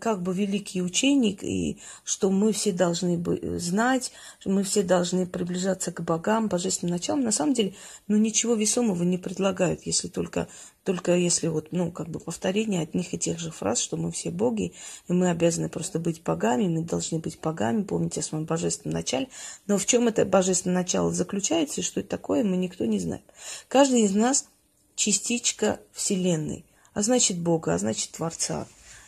как 0.00 0.22
бы 0.22 0.32
великий 0.34 0.82
ученик, 0.82 1.44
и 1.44 1.78
что 2.04 2.30
мы 2.30 2.52
все 2.52 2.72
должны 2.72 3.18
бы 3.18 3.58
знать, 3.58 4.12
мы 4.44 4.62
все 4.62 4.82
должны 4.82 5.26
приближаться 5.26 5.92
к 5.92 6.00
богам, 6.02 6.48
божественным 6.48 6.94
началам. 6.94 7.22
На 7.22 7.32
самом 7.32 7.54
деле, 7.54 7.74
ну, 8.08 8.16
ничего 8.16 8.54
весомого 8.54 9.02
не 9.02 9.18
предлагают, 9.18 9.82
если 9.84 10.08
только, 10.08 10.48
только 10.84 11.14
если 11.14 11.48
вот, 11.48 11.68
ну, 11.72 11.90
как 11.90 12.08
бы 12.08 12.18
повторение 12.18 12.82
одних 12.82 13.12
и 13.12 13.18
тех 13.18 13.38
же 13.38 13.50
фраз, 13.50 13.78
что 13.78 13.96
мы 13.96 14.10
все 14.10 14.30
боги, 14.30 14.72
и 15.08 15.12
мы 15.12 15.28
обязаны 15.28 15.68
просто 15.68 15.98
быть 15.98 16.22
богами, 16.22 16.66
мы 16.66 16.82
должны 16.82 17.18
быть 17.18 17.38
богами, 17.38 17.82
помните 17.82 18.20
о 18.20 18.22
своем 18.22 18.44
божественном 18.44 18.94
начале. 18.94 19.28
Но 19.66 19.76
в 19.76 19.84
чем 19.84 20.08
это 20.08 20.24
божественное 20.24 20.82
начало 20.82 21.12
заключается, 21.12 21.80
и 21.80 21.84
что 21.84 22.00
это 22.00 22.08
такое, 22.08 22.42
мы 22.42 22.56
никто 22.56 22.86
не 22.86 22.98
знает. 22.98 23.22
Каждый 23.68 24.02
из 24.02 24.14
нас 24.14 24.46
частичка 24.94 25.80
Вселенной, 25.92 26.64
а 26.94 27.02
значит 27.02 27.38
Бога, 27.38 27.74
а 27.74 27.78
значит 27.78 28.12
Творца. 28.12 28.66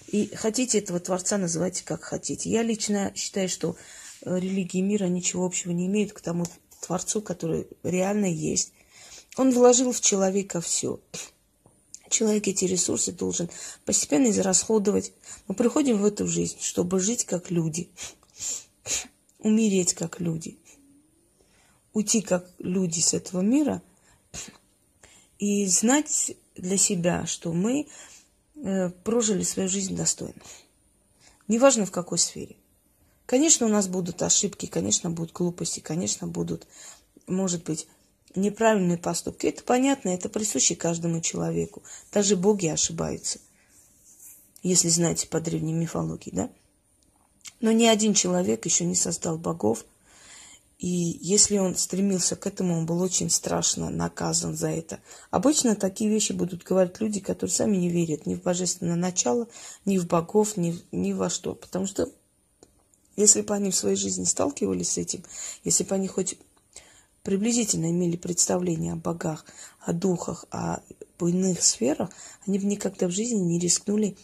И 0.09 0.35
хотите 0.35 0.79
этого 0.79 1.01
Творца, 1.01 1.39
называйте 1.39 1.85
как 1.85 2.03
хотите. 2.03 2.51
Я 2.51 2.63
лично 2.63 3.13
считаю, 3.15 3.49
что 3.49 3.77
э, 4.23 4.39
религии 4.39 4.81
мира 4.81 5.07
ничего 5.07 5.45
общего 5.45 5.73
не 5.73 5.87
имеют 5.87 6.13
к 6.13 6.21
тому 6.21 6.47
Творцу, 6.81 7.21
который 7.21 7.67
реально 7.83 8.27
есть. 8.27 8.73
Он 9.37 9.51
вложил 9.53 9.93
в 9.93 10.01
человека 10.01 10.61
все. 10.61 11.01
Человек 12.09 12.47
эти 12.47 12.65
ресурсы 12.65 13.13
должен 13.13 13.51
постепенно 13.85 14.31
израсходовать. 14.31 15.13
Мы 15.49 15.55
приходим 15.55 15.99
в 15.99 16.05
эту 16.05 16.27
жизнь, 16.27 16.57
чтобы 16.61 17.01
жить 17.01 17.25
как 17.25 17.51
люди, 17.51 17.91
умереть 19.41 19.95
как 19.95 20.21
люди, 20.21 20.57
уйти 21.93 22.23
как 22.23 22.49
люди 22.59 23.01
с 23.01 23.13
этого 23.13 23.41
мира 23.41 23.83
и 25.39 25.67
знать 25.67 26.37
для 26.55 26.79
себя, 26.79 27.27
что 27.27 27.53
мы 27.53 27.89
прожили 29.05 29.43
свою 29.43 29.69
жизнь 29.69 29.97
достойно. 29.97 30.41
Неважно 31.49 31.87
в 31.87 31.91
какой 31.91 32.19
сфере. 32.19 32.57
Конечно, 33.27 33.67
у 33.67 33.69
нас 33.69 33.89
будут 33.89 34.23
ошибки, 34.23 34.67
конечно, 34.67 35.11
будут 35.11 35.33
глупости, 35.33 35.81
конечно, 35.81 36.27
будут, 36.27 36.67
может 37.27 37.65
быть, 37.65 37.89
неправильные 38.35 38.99
поступки. 38.99 39.47
Это 39.47 39.63
понятно, 39.65 40.11
это 40.11 40.29
присуще 40.29 40.77
каждому 40.77 41.21
человеку. 41.21 41.83
Даже 42.13 42.37
боги 42.37 42.67
ошибаются, 42.67 43.41
если 44.63 44.89
знаете 44.89 45.27
по 45.27 45.41
древней 45.41 45.73
мифологии, 45.73 46.31
да? 46.31 46.51
Но 47.61 47.73
ни 47.73 47.87
один 47.87 48.15
человек 48.15 48.65
еще 48.65 48.85
не 48.85 48.95
создал 48.95 49.39
богов– 49.39 49.85
и 50.79 50.89
если 51.23 51.57
он 51.57 51.75
стремился 51.75 52.37
к 52.37 52.47
этому, 52.47 52.77
он 52.77 52.85
был 52.85 53.01
очень 53.01 53.31
страшно 53.31 53.89
наказан 53.89 54.55
за 54.55 54.69
это. 54.69 55.01
Обычно 55.31 55.75
такие 55.75 56.11
вещи 56.11 56.33
будут 56.33 56.65
говорить 56.65 57.01
люди, 57.01 57.21
которые 57.21 57.53
сами 57.53 57.77
не 57.77 57.89
верят 57.89 58.27
ни 58.27 58.35
в 58.35 58.43
божественное 58.43 58.97
начало, 58.97 59.49
ни 59.87 59.97
в 59.97 60.07
богов, 60.07 60.59
ни, 60.59 60.79
ни 60.93 61.15
во 61.15 61.31
что. 61.31 61.55
Потому 61.55 61.87
что 61.87 62.11
если 63.17 63.41
бы 63.41 63.55
они 63.55 63.71
в 63.71 63.77
своей 63.77 63.97
жизни 63.97 64.25
сталкивались 64.25 64.93
с 64.93 64.99
этим, 64.99 65.23
если 65.65 65.85
бы 65.85 65.95
они 65.95 66.09
хоть 66.09 66.39
приблизительно 67.23 67.91
имели 67.91 68.17
представление 68.17 68.93
о 68.93 68.97
богах, 68.97 69.47
о 69.81 69.95
духах, 69.95 70.45
о 70.51 70.81
иных 71.19 71.63
сферах, 71.63 72.11
они 72.47 72.59
бы 72.59 72.67
никогда 72.67 73.09
в 73.09 73.13
жизни 73.13 73.39
не 73.39 73.59
рискнули 73.59 74.15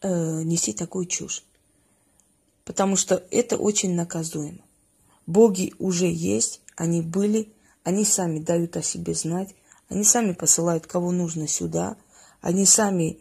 э, 0.00 0.42
нести 0.42 0.72
такую 0.72 1.04
чушь. 1.04 1.44
Потому 2.64 2.96
что 2.96 3.22
это 3.30 3.58
очень 3.58 3.94
наказуемо. 3.94 4.62
Боги 5.26 5.74
уже 5.78 6.06
есть, 6.10 6.60
они 6.76 7.02
были, 7.02 7.52
они 7.84 8.04
сами 8.04 8.38
дают 8.38 8.76
о 8.76 8.82
себе 8.82 9.14
знать, 9.14 9.54
они 9.88 10.04
сами 10.04 10.32
посылают 10.32 10.86
кого 10.86 11.10
нужно 11.10 11.46
сюда, 11.46 11.96
они 12.40 12.64
сами 12.66 13.18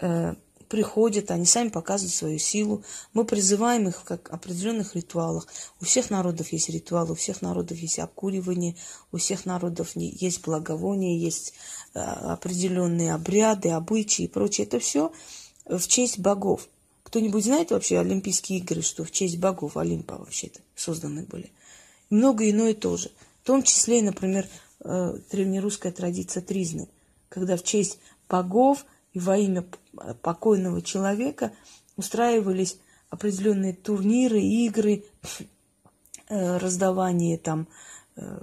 э, 0.00 0.34
приходят, 0.68 1.30
они 1.30 1.44
сами 1.44 1.68
показывают 1.68 2.14
свою 2.14 2.38
силу. 2.38 2.82
Мы 3.12 3.24
призываем 3.24 3.88
их 3.88 4.02
как 4.04 4.30
определенных 4.30 4.96
ритуалах. 4.96 5.46
У 5.80 5.84
всех 5.84 6.10
народов 6.10 6.52
есть 6.52 6.68
ритуалы, 6.68 7.12
у 7.12 7.14
всех 7.14 7.42
народов 7.42 7.78
есть 7.78 7.98
обкуривание, 7.98 8.74
у 9.12 9.18
всех 9.18 9.46
народов 9.46 9.94
есть 9.94 10.42
благовоние, 10.42 11.20
есть 11.20 11.54
э, 11.94 12.00
определенные 12.00 13.14
обряды, 13.14 13.70
обычаи 13.70 14.24
и 14.24 14.28
прочее. 14.28 14.66
Это 14.66 14.78
все 14.78 15.12
в 15.66 15.86
честь 15.86 16.18
богов. 16.18 16.68
Кто-нибудь 17.14 17.44
знает 17.44 17.70
вообще 17.70 18.00
Олимпийские 18.00 18.58
игры, 18.58 18.82
что 18.82 19.04
в 19.04 19.12
честь 19.12 19.38
богов 19.38 19.76
Олимпа 19.76 20.16
вообще-то 20.18 20.58
созданы 20.74 21.22
были? 21.22 21.52
Много 22.10 22.50
иное 22.50 22.74
тоже. 22.74 23.12
В 23.40 23.46
том 23.46 23.62
числе, 23.62 24.02
например, 24.02 24.48
э, 24.80 25.18
древнерусская 25.30 25.92
традиция 25.92 26.42
тризны, 26.42 26.88
когда 27.28 27.56
в 27.56 27.62
честь 27.62 28.00
богов 28.28 28.84
и 29.12 29.20
во 29.20 29.38
имя 29.38 29.64
покойного 30.22 30.82
человека 30.82 31.52
устраивались 31.96 32.78
определенные 33.10 33.74
турниры, 33.74 34.40
игры, 34.40 35.04
э, 36.28 36.56
раздавание 36.56 37.38
там 37.38 37.68
э, 38.16 38.42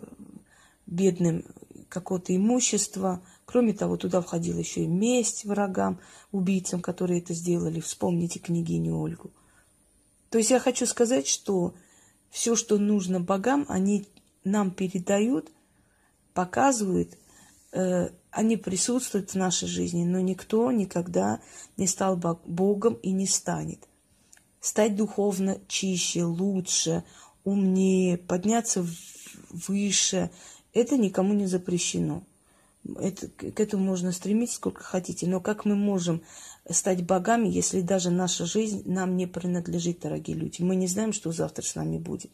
бедным 0.86 1.44
какого-то 1.90 2.34
имущества. 2.34 3.22
Кроме 3.52 3.74
того, 3.74 3.98
туда 3.98 4.22
входила 4.22 4.60
еще 4.60 4.86
и 4.86 4.88
месть 4.88 5.44
врагам, 5.44 6.00
убийцам, 6.32 6.82
которые 6.82 7.20
это 7.20 7.34
сделали. 7.34 7.82
Вспомните 7.82 8.40
княгиню 8.40 8.98
Ольгу. 8.98 9.32
То 10.30 10.38
есть 10.38 10.52
я 10.52 10.60
хочу 10.60 10.86
сказать, 10.86 11.28
что 11.28 11.74
все, 12.30 12.56
что 12.56 12.78
нужно 12.78 13.20
богам, 13.20 13.66
они 13.68 14.08
нам 14.46 14.72
передают, 14.72 15.52
показывают, 16.34 17.18
э, 17.74 18.12
они 18.30 18.56
присутствуют 18.56 19.32
в 19.32 19.36
нашей 19.36 19.68
жизни, 19.68 20.06
но 20.06 20.22
никто 20.22 20.72
никогда 20.72 21.42
не 21.76 21.88
стал 21.88 22.16
Богом 22.16 22.94
и 22.94 23.12
не 23.12 23.28
станет. 23.28 23.86
Стать 24.62 24.96
духовно 24.96 25.60
чище, 25.68 26.24
лучше, 26.24 27.04
умнее, 27.44 28.18
подняться 28.18 28.88
выше, 29.50 30.32
это 30.72 30.98
никому 30.98 31.34
не 31.34 31.48
запрещено. 31.48 32.24
Это, 32.98 33.28
к 33.28 33.60
этому 33.60 33.86
можно 33.86 34.12
стремиться 34.12 34.56
сколько 34.56 34.84
хотите. 34.84 35.28
Но 35.28 35.40
как 35.40 35.66
мы 35.66 35.76
можем 35.76 36.22
стать 36.70 37.06
богами, 37.06 37.48
если 37.48 37.82
даже 37.82 38.10
наша 38.10 38.46
жизнь 38.46 38.84
нам 38.86 39.18
не 39.18 39.28
принадлежит, 39.28 40.00
дорогие 40.00 40.36
люди? 40.36 40.62
Мы 40.62 40.76
не 40.76 40.88
знаем, 40.88 41.14
что 41.14 41.32
завтра 41.32 41.64
с 41.64 41.76
нами 41.76 41.98
будет. 41.98 42.32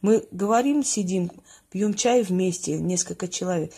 Мы 0.00 0.26
говорим, 0.32 0.82
сидим, 0.82 1.30
пьем 1.70 1.94
чай 1.94 2.22
вместе, 2.22 2.78
несколько 2.78 3.28
человек. 3.28 3.72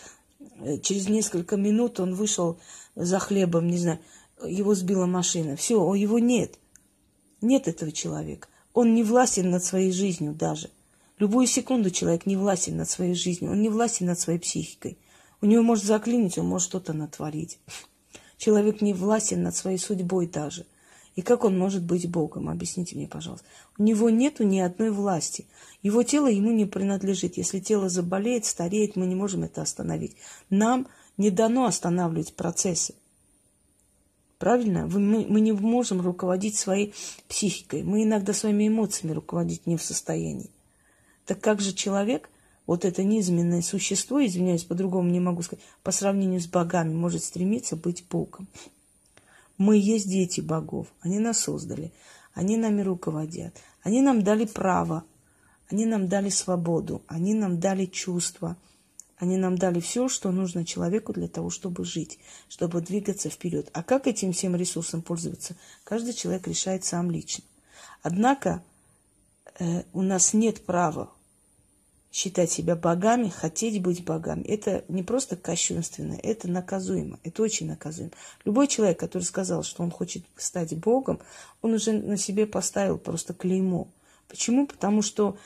Э, 0.61 0.78
через 0.78 1.09
несколько 1.09 1.56
минут 1.56 2.00
он 2.00 2.14
вышел 2.14 2.59
за 2.94 3.18
хлебом, 3.18 3.68
не 3.68 3.78
знаю, 3.78 3.99
его 4.47 4.75
сбила 4.75 5.06
машина. 5.06 5.56
Все, 5.56 5.94
его 5.94 6.18
нет. 6.18 6.59
Нет 7.40 7.68
этого 7.68 7.92
человека. 7.92 8.49
Он 8.73 8.94
не 8.94 9.02
властен 9.02 9.50
над 9.50 9.64
своей 9.64 9.92
жизнью 9.92 10.33
даже. 10.33 10.71
Любую 11.18 11.47
секунду 11.47 11.90
человек 11.90 12.26
не 12.26 12.37
властен 12.37 12.76
над 12.76 12.90
своей 12.90 13.14
жизнью, 13.14 13.52
он 13.52 13.62
не 13.62 13.68
властен 13.68 14.06
над 14.06 14.18
своей 14.18 14.38
психикой. 14.38 14.99
У 15.44 15.46
него 15.46 15.62
может 15.62 15.84
заклинить, 15.84 16.38
он 16.38 16.46
может 16.46 16.68
что-то 16.68 16.94
натворить. 16.94 17.58
Человек 18.38 18.80
не 18.80 18.94
властен 18.94 19.42
над 19.42 19.54
своей 19.54 19.76
судьбой 19.76 20.26
даже. 20.26 20.64
И 21.16 21.20
как 21.20 21.44
он 21.44 21.58
может 21.58 21.82
быть 21.82 22.10
Богом? 22.10 22.48
Объясните 22.48 22.96
мне, 22.96 23.06
пожалуйста. 23.06 23.46
У 23.76 23.82
него 23.82 24.08
нету 24.08 24.42
ни 24.44 24.58
одной 24.58 24.90
власти. 24.90 25.44
Его 25.82 26.02
тело 26.02 26.28
ему 26.28 26.50
не 26.50 26.64
принадлежит. 26.64 27.36
Если 27.36 27.60
тело 27.60 27.90
заболеет, 27.90 28.46
стареет, 28.46 28.96
мы 28.96 29.04
не 29.04 29.14
можем 29.14 29.44
это 29.44 29.60
остановить. 29.60 30.16
Нам 30.48 30.88
не 31.18 31.28
дано 31.30 31.66
останавливать 31.66 32.34
процессы. 32.34 32.94
Правильно? 34.38 34.86
Мы, 34.86 35.26
мы 35.28 35.40
не 35.42 35.52
можем 35.52 36.00
руководить 36.00 36.56
своей 36.56 36.95
психикой. 37.28 37.82
Мы 37.82 38.04
иногда 38.04 38.32
своими 38.32 38.69
эмоциями 38.69 39.12
руководить 39.12 39.66
не 39.66 39.76
в 39.76 39.82
состоянии. 39.82 40.49
Так 41.26 41.42
как 41.42 41.60
же 41.60 41.75
человек, 41.75 42.30
вот 42.66 42.84
это 42.84 43.02
низменное 43.02 43.62
существо, 43.62 44.24
извиняюсь, 44.24 44.64
по-другому 44.64 45.10
не 45.10 45.20
могу 45.20 45.42
сказать, 45.42 45.64
по 45.82 45.90
сравнению 45.90 46.40
с 46.40 46.46
богами, 46.46 46.94
может 46.94 47.22
стремиться 47.22 47.76
быть 47.76 48.06
Богом? 48.08 48.48
Мы 49.58 49.76
есть 49.76 50.08
дети 50.08 50.40
богов. 50.40 50.88
Они 51.00 51.18
нас 51.18 51.40
создали. 51.40 51.92
Они 52.32 52.56
нами 52.56 52.82
руководят. 52.82 53.56
Они 53.82 54.00
нам 54.00 54.22
дали 54.24 54.46
право. 54.46 55.04
Они 55.68 55.86
нам 55.86 56.08
дали 56.08 56.28
свободу. 56.28 57.02
Они 57.06 57.34
нам 57.34 57.60
дали 57.60 57.86
чувства. 57.86 58.56
Они 59.16 59.36
нам 59.36 59.56
дали 59.56 59.78
все, 59.78 60.08
что 60.08 60.32
нужно 60.32 60.64
человеку 60.64 61.12
для 61.12 61.28
того, 61.28 61.50
чтобы 61.50 61.84
жить, 61.84 62.18
чтобы 62.48 62.80
двигаться 62.80 63.30
вперед. 63.30 63.70
А 63.72 63.84
как 63.84 64.08
этим 64.08 64.32
всем 64.32 64.56
ресурсом 64.56 65.02
пользоваться, 65.02 65.54
каждый 65.84 66.14
человек 66.14 66.48
решает 66.48 66.84
сам 66.84 67.10
лично. 67.10 67.44
Однако 68.02 68.62
э, 69.58 69.84
у 69.92 70.02
нас 70.02 70.34
нет 70.34 70.66
права 70.66 71.10
считать 72.14 72.48
себя 72.48 72.76
богами, 72.76 73.28
хотеть 73.28 73.82
быть 73.82 74.04
богами. 74.04 74.42
Это 74.44 74.84
не 74.86 75.02
просто 75.02 75.34
кощунственно, 75.36 76.16
это 76.22 76.48
наказуемо. 76.48 77.18
Это 77.24 77.42
очень 77.42 77.66
наказуемо. 77.66 78.12
Любой 78.44 78.68
человек, 78.68 79.00
который 79.00 79.24
сказал, 79.24 79.64
что 79.64 79.82
он 79.82 79.90
хочет 79.90 80.24
стать 80.36 80.78
богом, 80.78 81.18
он 81.60 81.72
уже 81.72 81.90
на 81.90 82.16
себе 82.16 82.46
поставил 82.46 82.98
просто 82.98 83.34
клеймо. 83.34 83.88
Почему? 84.28 84.68
Потому 84.68 85.02
что 85.02 85.36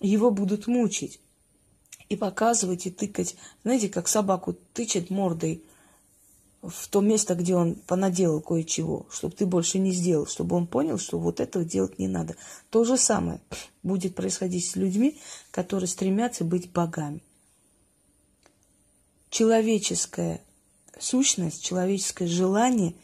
его 0.00 0.32
будут 0.32 0.66
мучить 0.66 1.20
и 2.08 2.16
показывать, 2.16 2.86
и 2.86 2.90
тыкать. 2.90 3.36
Знаете, 3.62 3.88
как 3.88 4.08
собаку 4.08 4.56
тычет 4.74 5.10
мордой 5.10 5.62
в 6.62 6.88
то 6.88 7.00
место, 7.00 7.34
где 7.34 7.54
он 7.54 7.74
понаделал 7.74 8.40
кое-чего, 8.40 9.06
чтобы 9.10 9.34
ты 9.34 9.46
больше 9.46 9.78
не 9.78 9.92
сделал, 9.92 10.26
чтобы 10.26 10.56
он 10.56 10.66
понял, 10.66 10.98
что 10.98 11.18
вот 11.18 11.40
этого 11.40 11.64
делать 11.64 11.98
не 11.98 12.08
надо. 12.08 12.36
То 12.70 12.84
же 12.84 12.96
самое 12.96 13.40
будет 13.82 14.14
происходить 14.14 14.68
с 14.68 14.76
людьми, 14.76 15.18
которые 15.50 15.88
стремятся 15.88 16.44
быть 16.44 16.70
богами. 16.72 17.22
Человеческая 19.30 20.40
сущность, 20.98 21.62
человеческое 21.62 22.26
желание 22.26 22.94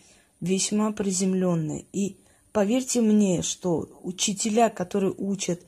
весьма 0.41 0.93
приземленное. 0.93 1.85
И 1.93 2.17
поверьте 2.53 3.01
мне, 3.01 3.43
что 3.43 4.01
учителя, 4.03 4.71
которые 4.71 5.15
учат 5.17 5.61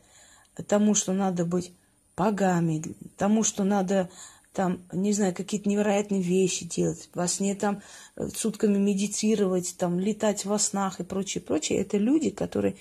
тому, 0.67 0.95
что 0.95 1.13
надо 1.13 1.45
быть 1.45 1.73
богами, 2.17 2.83
тому, 3.17 3.43
что 3.43 3.65
надо 3.65 4.11
там, 4.55 4.85
не 4.93 5.13
знаю, 5.13 5.35
какие-то 5.35 5.69
невероятные 5.69 6.23
вещи 6.23 6.65
делать, 6.65 7.11
во 7.13 7.27
сне 7.27 7.57
там 7.57 7.83
э, 8.17 8.29
сутками 8.29 8.79
медитировать, 8.79 9.75
там 9.77 9.99
летать 9.99 10.45
во 10.45 10.59
снах 10.61 11.01
и 11.01 11.03
прочее, 11.03 11.43
прочее. 11.43 11.81
Это 11.81 11.99
люди, 11.99 12.31
которые 12.31 12.77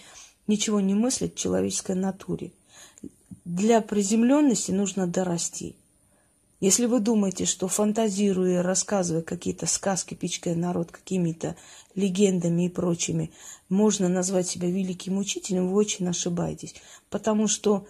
ничего 0.46 0.80
не 0.80 0.94
мыслят 0.94 1.34
в 1.34 1.38
человеческой 1.38 1.96
натуре. 1.96 2.52
Для 3.44 3.82
приземленности 3.82 4.72
нужно 4.72 5.08
дорасти. 5.08 5.76
Если 6.60 6.86
вы 6.86 7.00
думаете, 7.00 7.46
что 7.46 7.68
фантазируя, 7.68 8.62
рассказывая 8.62 9.24
какие-то 9.24 9.66
сказки, 9.66 10.14
пичкая 10.14 10.56
народ 10.56 10.92
какими-то 10.92 11.58
легендами 11.96 12.68
и 12.68 12.70
прочими, 12.70 13.32
можно 13.68 14.08
назвать 14.08 14.48
себя 14.48 14.70
великим 14.70 15.18
учителем, 15.18 15.68
вы 15.68 15.76
очень 15.76 16.08
ошибаетесь. 16.08 16.76
Потому 17.10 17.48
что 17.48 17.86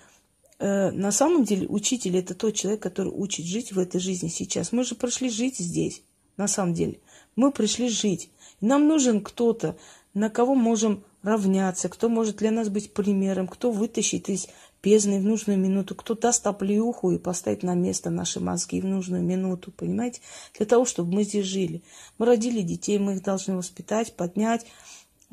на 0.64 1.12
самом 1.12 1.44
деле 1.44 1.68
учитель 1.68 2.16
это 2.16 2.36
тот 2.36 2.56
человек, 2.56 2.82
который 2.82 3.12
учит 3.12 3.46
жить 3.46 3.74
в 3.74 3.80
этой 3.80 4.00
жизни 4.00 4.30
сейчас. 4.30 4.72
Мы 4.72 4.86
же 4.86 4.96
пришли 4.96 5.30
жить 5.30 5.58
здесь, 5.58 6.04
на 6.38 6.48
самом 6.48 6.74
деле. 6.74 7.00
Мы 7.36 7.52
пришли 7.52 7.90
жить. 7.90 8.30
нам 8.62 8.88
нужен 8.88 9.22
кто-то, 9.22 9.76
на 10.14 10.30
кого 10.30 10.56
можем 10.56 11.04
равняться, 11.22 11.90
кто 11.90 12.08
может 12.08 12.38
для 12.38 12.52
нас 12.52 12.70
быть 12.70 12.94
примером, 12.94 13.48
кто 13.48 13.72
вытащит 13.72 14.30
из 14.30 14.48
бездны 14.82 15.20
в 15.20 15.24
нужную 15.24 15.58
минуту, 15.58 15.96
кто 15.96 16.14
даст 16.14 16.46
оплеуху 16.46 17.12
и 17.12 17.18
поставит 17.18 17.64
на 17.64 17.74
место 17.74 18.10
наши 18.10 18.40
мозги 18.40 18.80
в 18.80 18.86
нужную 18.86 19.24
минуту, 19.24 19.72
понимаете? 19.72 20.22
Для 20.58 20.66
того, 20.66 20.86
чтобы 20.86 21.14
мы 21.14 21.24
здесь 21.24 21.46
жили. 21.46 21.82
Мы 22.18 22.26
родили 22.26 22.62
детей, 22.62 23.00
мы 23.00 23.14
их 23.16 23.24
должны 23.24 23.56
воспитать, 23.56 24.16
поднять, 24.16 24.66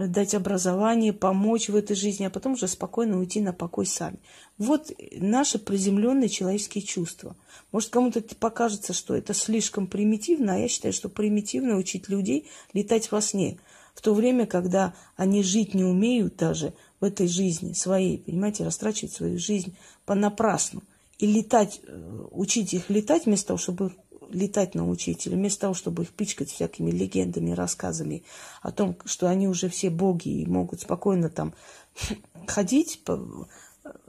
дать 0.09 0.35
образование, 0.35 1.13
помочь 1.13 1.69
в 1.69 1.77
этой 1.77 1.97
жизни, 1.97 2.25
а 2.25 2.31
потом 2.31 2.53
уже 2.53 2.69
спокойно 2.69 3.19
уйти 3.19 3.41
на 3.41 3.53
покой 3.53 3.87
сами. 3.87 4.19
Вот 4.59 4.93
наши 5.13 5.59
приземленные 5.59 6.29
человеческие 6.29 6.83
чувства. 6.83 7.37
Может, 7.73 7.91
кому-то 7.91 8.23
покажется, 8.37 8.93
что 8.93 9.15
это 9.15 9.35
слишком 9.35 9.87
примитивно, 9.87 10.55
а 10.55 10.59
я 10.59 10.69
считаю, 10.69 10.93
что 10.93 11.09
примитивно 11.09 11.77
учить 11.77 12.09
людей 12.09 12.49
летать 12.73 13.11
во 13.11 13.21
сне. 13.21 13.59
В 13.95 14.03
то 14.03 14.15
время, 14.15 14.47
когда 14.47 14.95
они 15.17 15.43
жить 15.43 15.75
не 15.75 15.85
умеют 15.85 16.37
даже 16.37 16.73
в 17.01 17.05
этой 17.05 17.29
жизни 17.29 17.73
своей, 17.73 18.19
понимаете, 18.19 18.65
растрачивать 18.65 19.13
свою 19.13 19.39
жизнь 19.39 19.77
понапрасну. 20.07 20.83
И 21.19 21.27
летать, 21.27 21.81
э, 21.87 22.27
учить 22.31 22.73
их 22.73 22.89
летать 22.89 23.27
вместо 23.27 23.49
того, 23.49 23.59
чтобы 23.59 23.93
летать 24.33 24.75
научить, 24.75 25.27
или 25.27 25.35
вместо 25.35 25.63
того, 25.63 25.75
чтобы 25.75 26.03
их 26.05 26.11
пичкать 26.11 26.51
всякими 26.51 26.91
легендами, 26.91 27.53
рассказами 27.53 28.25
о 28.63 28.73
том, 28.73 28.97
что 29.05 29.29
они 29.29 29.49
уже 29.49 29.69
все 29.69 29.91
боги 29.91 30.29
и 30.29 30.47
могут 30.47 30.81
спокойно 30.81 31.29
там 31.29 31.55
ходить 32.47 33.03
по, 33.05 33.49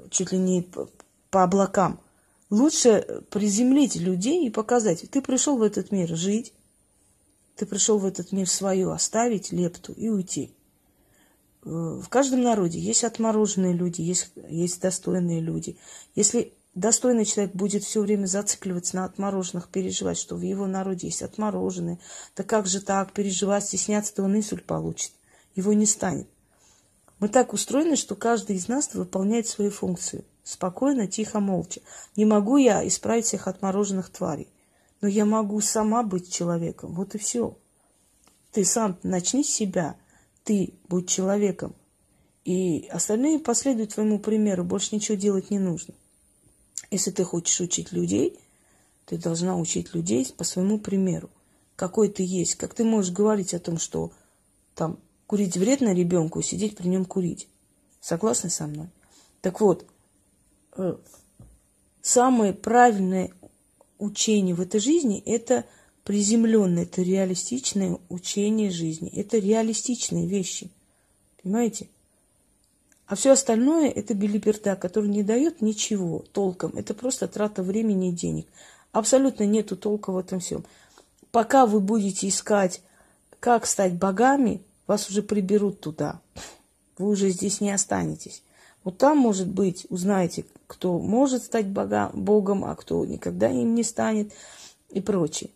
чуть 0.09 0.31
ли 0.31 0.37
не 0.37 0.61
по, 0.61 0.89
по 1.29 1.43
облакам, 1.43 1.99
Лучше 2.51 3.23
приземлить 3.29 3.95
людей 3.95 4.45
и 4.45 4.49
показать, 4.49 5.09
ты 5.09 5.21
пришел 5.21 5.55
в 5.55 5.63
этот 5.63 5.93
мир 5.93 6.13
жить, 6.17 6.53
ты 7.55 7.65
пришел 7.65 7.97
в 7.97 8.05
этот 8.05 8.33
мир 8.33 8.47
свою 8.49 8.91
оставить, 8.91 9.53
лепту 9.53 9.93
и 9.93 10.09
уйти. 10.09 10.53
Э, 11.63 11.69
в 11.69 12.09
каждом 12.09 12.41
народе 12.41 12.77
есть 12.77 13.05
отмороженные 13.05 13.71
люди, 13.71 14.01
есть, 14.01 14.33
есть 14.49 14.81
достойные 14.81 15.39
люди. 15.39 15.77
Если 16.13 16.53
достойный 16.73 17.25
человек 17.25 17.53
будет 17.53 17.83
все 17.83 18.01
время 18.01 18.25
зацикливаться 18.25 18.95
на 18.95 19.05
отмороженных, 19.05 19.69
переживать, 19.69 20.17
что 20.17 20.35
в 20.35 20.41
его 20.41 20.67
народе 20.67 21.07
есть 21.07 21.21
отмороженные, 21.21 21.99
да 22.35 22.43
как 22.43 22.67
же 22.67 22.81
так, 22.81 23.13
переживать, 23.13 23.65
стесняться, 23.65 24.15
то 24.15 24.23
он 24.23 24.35
инсульт 24.35 24.65
получит. 24.65 25.11
Его 25.55 25.73
не 25.73 25.85
станет. 25.85 26.27
Мы 27.19 27.29
так 27.29 27.53
устроены, 27.53 27.95
что 27.95 28.15
каждый 28.15 28.55
из 28.55 28.67
нас 28.67 28.93
выполняет 28.93 29.47
свою 29.47 29.69
функцию. 29.69 30.25
Спокойно, 30.43 31.05
тихо, 31.05 31.39
молча. 31.39 31.81
Не 32.15 32.25
могу 32.25 32.57
я 32.57 32.85
исправить 32.87 33.25
всех 33.25 33.47
отмороженных 33.47 34.09
тварей. 34.09 34.47
Но 35.01 35.07
я 35.07 35.25
могу 35.25 35.61
сама 35.61 36.01
быть 36.01 36.33
человеком. 36.33 36.93
Вот 36.93 37.13
и 37.13 37.19
все. 37.19 37.55
Ты 38.51 38.65
сам 38.65 38.97
начни 39.03 39.43
себя. 39.43 39.97
Ты 40.43 40.73
будь 40.87 41.07
человеком. 41.07 41.75
И 42.43 42.87
остальные 42.91 43.37
последуют 43.37 43.93
твоему 43.93 44.17
примеру. 44.17 44.63
Больше 44.63 44.95
ничего 44.95 45.15
делать 45.15 45.51
не 45.51 45.59
нужно. 45.59 45.93
Если 46.91 47.11
ты 47.11 47.23
хочешь 47.23 47.59
учить 47.61 47.93
людей, 47.93 48.37
ты 49.05 49.17
должна 49.17 49.57
учить 49.57 49.93
людей 49.95 50.27
по 50.37 50.43
своему 50.43 50.77
примеру. 50.77 51.29
Какой 51.77 52.09
ты 52.09 52.23
есть. 52.23 52.55
Как 52.55 52.73
ты 52.73 52.83
можешь 52.83 53.13
говорить 53.13 53.53
о 53.53 53.59
том, 53.59 53.79
что 53.79 54.11
там 54.75 54.99
курить 55.25 55.55
вредно 55.55 55.93
ребенку, 55.93 56.41
сидеть 56.41 56.75
при 56.75 56.89
нем 56.89 57.05
курить. 57.05 57.47
Согласны 58.01 58.49
со 58.49 58.67
мной? 58.67 58.87
Так 59.41 59.61
вот, 59.61 59.85
э, 60.75 60.97
самое 62.01 62.53
правильное 62.53 63.31
учение 63.97 64.53
в 64.53 64.61
этой 64.61 64.81
жизни– 64.81 65.23
это 65.25 65.65
приземленное, 66.03 66.83
это 66.83 67.01
реалистичное 67.01 67.97
учение 68.09 68.69
жизни. 68.69 69.09
Это 69.15 69.37
реалистичные 69.37 70.27
вещи. 70.27 70.69
Понимаете? 71.41 71.87
А 73.11 73.15
все 73.15 73.31
остальное– 73.31 73.89
это 73.95 74.13
билиберда, 74.13 74.77
который 74.77 75.09
не 75.09 75.21
дает 75.21 75.61
ничего 75.61 76.23
толком. 76.31 76.71
Это 76.77 76.93
просто 76.93 77.27
трата 77.27 77.61
времени 77.61 78.07
и 78.07 78.13
денег. 78.13 78.47
Абсолютно 78.93 79.43
нету 79.43 79.75
толка 79.75 80.13
в 80.13 80.17
этом 80.17 80.39
всем. 80.39 80.63
Пока 81.29 81.65
вы 81.65 81.81
будете 81.81 82.29
искать, 82.29 82.81
как 83.41 83.65
стать 83.65 83.95
богами– 83.95 84.61
вас 84.87 85.09
уже 85.09 85.23
приберут 85.23 85.81
туда. 85.81 86.21
Вы 86.97 87.09
уже 87.09 87.31
здесь 87.31 87.59
не 87.59 87.71
останетесь. 87.71 88.43
Вот 88.85 88.97
там, 88.97 89.17
может 89.17 89.49
быть, 89.49 89.85
узнаете, 89.89 90.45
кто 90.67 90.97
может 90.97 91.43
стать 91.43 91.67
бога, 91.67 92.11
Богом, 92.13 92.63
а 92.63 92.73
кто 92.75 93.05
никогда 93.05 93.49
им 93.49 93.75
не 93.75 93.83
станет 93.83 94.31
и 94.89 95.01
прочее. 95.01 95.49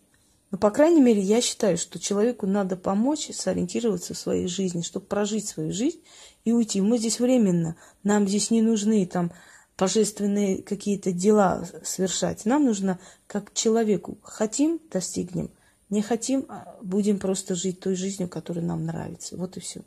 Но, 0.50 0.58
по 0.58 0.70
крайней 0.70 1.00
мере, 1.00 1.20
я 1.20 1.40
считаю, 1.40 1.76
что 1.76 1.98
человеку 1.98 2.46
надо 2.46 2.76
помочь 2.76 3.30
сориентироваться 3.32 4.14
в 4.14 4.18
своей 4.18 4.46
жизни, 4.46 4.82
чтобы 4.82 5.06
прожить 5.06 5.48
свою 5.48 5.72
жизнь 5.72 6.00
и 6.44 6.52
уйти. 6.52 6.80
Мы 6.80 6.98
здесь 6.98 7.18
временно, 7.18 7.76
нам 8.04 8.28
здесь 8.28 8.50
не 8.50 8.62
нужны 8.62 9.04
там 9.06 9.32
божественные 9.76 10.62
какие-то 10.62 11.12
дела 11.12 11.68
совершать. 11.84 12.44
Нам 12.46 12.64
нужно 12.64 12.98
как 13.26 13.52
человеку. 13.52 14.18
Хотим– 14.22 14.80
достигнем. 14.90 15.50
Не 15.90 16.02
хотим, 16.02 16.46
а 16.48 16.76
будем 16.82 17.18
просто 17.18 17.54
жить 17.54 17.80
той 17.80 17.94
жизнью, 17.94 18.28
которая 18.28 18.64
нам 18.64 18.86
нравится. 18.86 19.36
Вот 19.36 19.56
и 19.56 19.60
все. 19.60 19.82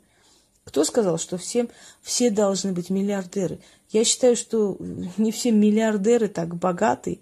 Кто 0.64 0.84
сказал, 0.84 1.18
что 1.18 1.36
всем, 1.36 1.68
все 2.02 2.30
должны 2.30 2.72
быть 2.72 2.90
миллиардеры? 2.90 3.60
Я 3.90 4.04
считаю, 4.04 4.36
что 4.36 4.76
не 5.16 5.32
все 5.32 5.50
миллиардеры 5.50 6.28
так 6.28 6.54
богаты, 6.54 7.20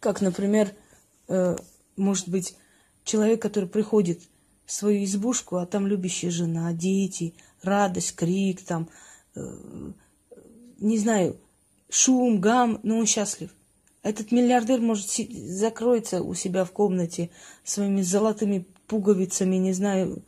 как, 0.00 0.20
например, 0.20 0.74
э, 1.28 1.56
может 1.96 2.28
быть, 2.28 2.54
человек, 3.04 3.40
который 3.42 3.68
приходит 3.68 4.20
в 4.64 4.72
свою 4.72 5.04
избушку, 5.04 5.56
а 5.56 5.66
там 5.66 5.86
любящая 5.86 6.30
жена, 6.30 6.72
дети, 6.72 7.34
радость, 7.62 8.14
крик, 8.14 8.62
там, 8.62 8.88
э, 9.34 9.92
не 10.78 10.98
знаю, 10.98 11.36
шум, 11.88 12.40
гам, 12.40 12.80
но 12.82 12.98
он 12.98 13.06
счастлив. 13.06 13.50
Этот 14.02 14.32
миллиардер, 14.32 14.80
может, 14.80 15.06
закроется 15.08 16.22
у 16.22 16.34
себя 16.34 16.64
в 16.64 16.72
комнате 16.72 17.30
своими 17.64 18.02
золотыми 18.02 18.66
пуговицами, 18.86 19.56
не 19.56 19.72
знаю, 19.72 20.22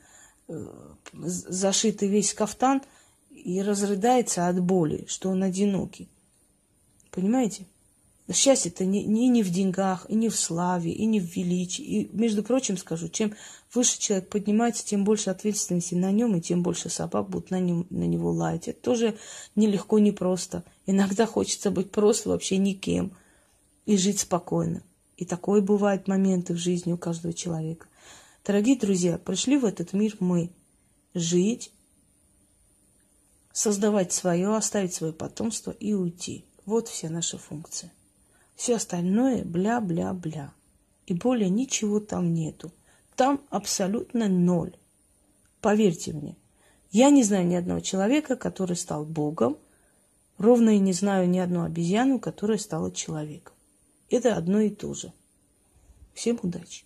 э, 0.49 0.67
зашитый 1.13 2.09
весь 2.09 2.35
кафтан 2.35 2.83
и 3.31 3.61
разрыдается 3.63 4.49
от 4.49 4.61
боли, 4.61 5.05
что 5.09 5.31
он 5.31 5.43
одинокий. 5.43 6.09
Понимаете? 7.11 7.67
Счастье-то 8.33 8.87
не, 8.87 9.05
не, 9.05 9.29
не 9.29 9.43
в 9.43 9.51
деньгах, 9.51 10.07
и 10.09 10.15
не 10.15 10.31
в 10.31 10.37
славе, 10.37 10.93
и 10.93 11.05
не 11.05 11.21
в 11.21 11.25
величии. 11.37 11.83
И, 11.83 12.11
между 12.17 12.43
прочим, 12.43 12.79
скажу, 12.79 13.09
чем 13.09 13.35
выше 13.73 13.99
человек 13.99 14.31
поднимается, 14.31 14.85
тем 14.85 15.05
больше 15.05 15.29
ответственности 15.29 15.95
на 15.95 16.11
нем, 16.11 16.35
и 16.35 16.41
тем 16.41 16.63
больше 16.63 16.89
собак 16.89 17.29
будут 17.29 17.51
на, 17.51 17.61
нем, 17.61 17.87
на 17.91 18.05
него 18.05 18.31
лаять. 18.31 18.69
Это 18.69 18.81
тоже 18.81 19.19
нелегко, 19.57 19.99
не 19.99 20.13
просто. 20.13 20.65
Иногда 20.87 21.27
хочется 21.27 21.71
быть 21.71 21.91
просто 21.91 22.31
вообще 22.31 22.57
никем– 22.57 23.13
и 23.87 23.97
жить 23.97 24.21
спокойно. 24.21 24.83
И 25.17 25.25
такое 25.25 25.61
бывает 25.61 26.09
моменты 26.09 26.55
в 26.55 26.59
жизни 26.59 26.93
у 26.93 26.99
каждого 26.99 27.33
человека. 27.33 27.87
Дорогие 28.45 28.79
друзья, 28.79 29.19
пришли 29.19 29.57
в 29.57 29.65
этот 29.65 29.93
мир 29.93 30.17
мы 30.21 30.51
жить, 31.15 31.71
создавать 33.53 34.13
свое, 34.13 34.55
оставить 34.55 34.95
свое 34.95 35.13
потомство 35.13 35.71
и 35.71 35.93
уйти. 35.93 36.45
Вот 36.67 36.89
вся 36.89 37.09
наша 37.09 37.39
функция. 37.39 37.93
Все 38.55 38.77
остальное 38.77 39.45
бля-бля-бля. 39.45 40.53
И 41.07 41.15
более 41.15 41.51
ничего 41.51 42.01
там 42.01 42.33
нету. 42.33 42.73
Там 43.17 43.41
абсолютно 43.51 44.29
ноль. 44.29 44.77
Поверьте 45.61 46.13
мне. 46.13 46.37
Я 46.91 47.11
не 47.11 47.23
знаю 47.23 47.47
ни 47.47 47.55
одного 47.55 47.81
человека, 47.81 48.37
который 48.37 48.77
стал 48.77 49.05
Богом, 49.05 49.59
ровно 50.39 50.71
и 50.71 50.79
не 50.79 50.93
знаю 50.93 51.29
ни 51.29 51.39
одну 51.39 51.65
обезьяну, 51.65 52.19
которая 52.19 52.59
стала 52.59 52.93
человеком. 52.93 53.55
Это 54.11 54.37
одно 54.37 54.61
и 54.61 54.71
то 54.71 54.95
же. 54.95 55.13
Всем 56.15 56.39
удачи! 56.43 56.85